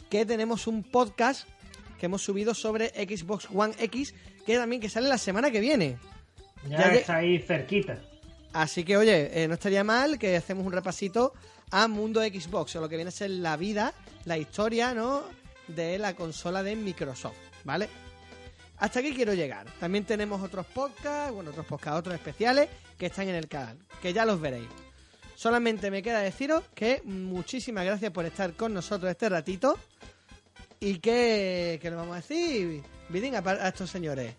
que 0.10 0.26
tenemos 0.26 0.68
un 0.68 0.84
podcast 0.84 1.48
que 2.00 2.06
hemos 2.08 2.22
subido 2.22 2.54
sobre 2.54 2.90
Xbox 2.90 3.48
One 3.54 3.74
X, 3.80 4.14
que 4.46 4.56
también 4.58 4.82
que 4.82 4.90
sale 4.90 5.08
la 5.10 5.18
semana 5.18 5.52
que 5.52 5.60
viene. 5.60 5.98
Ya, 6.68 6.78
ya 6.80 6.92
que- 6.92 6.98
está 7.00 7.16
ahí 7.18 7.40
cerquita. 7.40 8.02
Así 8.54 8.84
que, 8.84 8.98
oye, 8.98 9.44
eh, 9.44 9.48
no 9.48 9.56
estaría 9.56 9.84
mal 9.84 10.18
que 10.18 10.36
hacemos 10.36 10.66
un 10.66 10.72
repasito 10.72 11.34
a 11.70 11.88
Mundo 11.88 12.22
Xbox, 12.24 12.76
o 12.76 12.82
lo 12.82 12.90
que 12.90 12.96
viene 12.96 13.10
a 13.10 13.12
ser 13.12 13.30
la 13.30 13.58
vida, 13.58 13.94
la 14.26 14.38
historia, 14.38 14.94
¿no? 14.94 15.24
De 15.68 15.98
la 16.00 16.16
consola 16.16 16.64
de 16.64 16.76
Microsoft, 16.76 17.36
¿vale? 17.66 17.90
Hasta 18.78 19.00
aquí 19.00 19.14
quiero 19.14 19.34
llegar. 19.34 19.66
También 19.80 20.06
tenemos 20.06 20.42
otros 20.42 20.66
podcasts, 20.68 21.34
bueno, 21.34 21.50
otros 21.52 21.66
podcasts, 21.66 22.00
otros 22.00 22.16
especiales 22.16 22.70
que 22.98 23.08
están 23.08 23.28
en 23.28 23.36
el 23.36 23.48
canal, 23.48 23.78
que 24.02 24.14
ya 24.14 24.24
los 24.26 24.40
veréis. 24.40 24.68
Solamente 25.36 25.92
me 25.92 26.02
queda 26.02 26.20
deciros 26.22 26.64
que 26.74 27.02
muchísimas 27.04 27.86
gracias 27.86 28.12
por 28.12 28.26
estar 28.26 28.54
con 28.54 28.74
nosotros 28.74 29.12
este 29.12 29.30
ratito. 29.30 29.78
Y 30.80 31.00
que, 31.00 31.80
que 31.82 31.90
le 31.90 31.96
vamos 31.96 32.14
a 32.14 32.18
decir, 32.18 32.84
Vidín, 33.10 33.36
a, 33.36 33.40
a 33.40 33.68
estos 33.70 33.90
señores. 33.90 34.34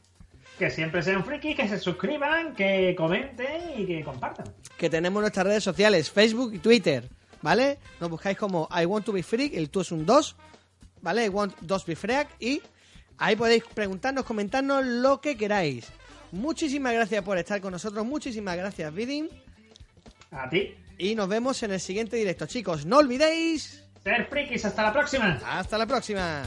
Que 0.58 0.70
siempre 0.70 1.02
sean 1.02 1.24
frikis, 1.24 1.56
que 1.56 1.68
se 1.68 1.78
suscriban, 1.78 2.54
que 2.54 2.94
comenten 2.96 3.80
y 3.80 3.86
que 3.86 4.02
compartan. 4.04 4.52
que 4.76 4.90
tenemos 4.90 5.20
nuestras 5.20 5.46
redes 5.46 5.64
sociales, 5.64 6.10
Facebook 6.10 6.54
y 6.54 6.58
Twitter, 6.58 7.08
¿vale? 7.42 7.78
Nos 8.00 8.10
buscáis 8.10 8.36
como 8.36 8.68
I 8.70 8.84
want 8.84 9.04
to 9.06 9.12
be 9.12 9.22
freak, 9.22 9.54
el 9.54 9.70
tú 9.70 9.80
es 9.82 9.92
un 9.92 10.04
2, 10.06 10.36
¿vale? 11.02 11.24
I 11.24 11.28
want 11.28 11.54
2 11.60 11.86
be 11.86 11.94
freak 11.96 12.28
y 12.40 12.60
ahí 13.18 13.36
podéis 13.36 13.64
preguntarnos, 13.72 14.24
comentarnos 14.24 14.84
lo 14.84 15.20
que 15.20 15.36
queráis. 15.36 15.86
Muchísimas 16.32 16.92
gracias 16.92 17.22
por 17.24 17.38
estar 17.38 17.60
con 17.60 17.72
nosotros, 17.72 18.04
muchísimas 18.04 18.56
gracias, 18.56 18.92
Vidin, 18.92 19.28
A 20.32 20.48
ti. 20.48 20.74
y 20.98 21.14
nos 21.14 21.28
vemos 21.28 21.62
en 21.62 21.70
el 21.72 21.80
siguiente 21.80 22.16
directo, 22.16 22.46
chicos. 22.46 22.84
No 22.84 22.98
olvidéis. 22.98 23.84
Ser 24.02 24.26
frikis, 24.26 24.64
hasta 24.64 24.82
la 24.82 24.92
próxima. 24.92 25.38
Hasta 25.44 25.78
la 25.78 25.86
próxima. 25.86 26.42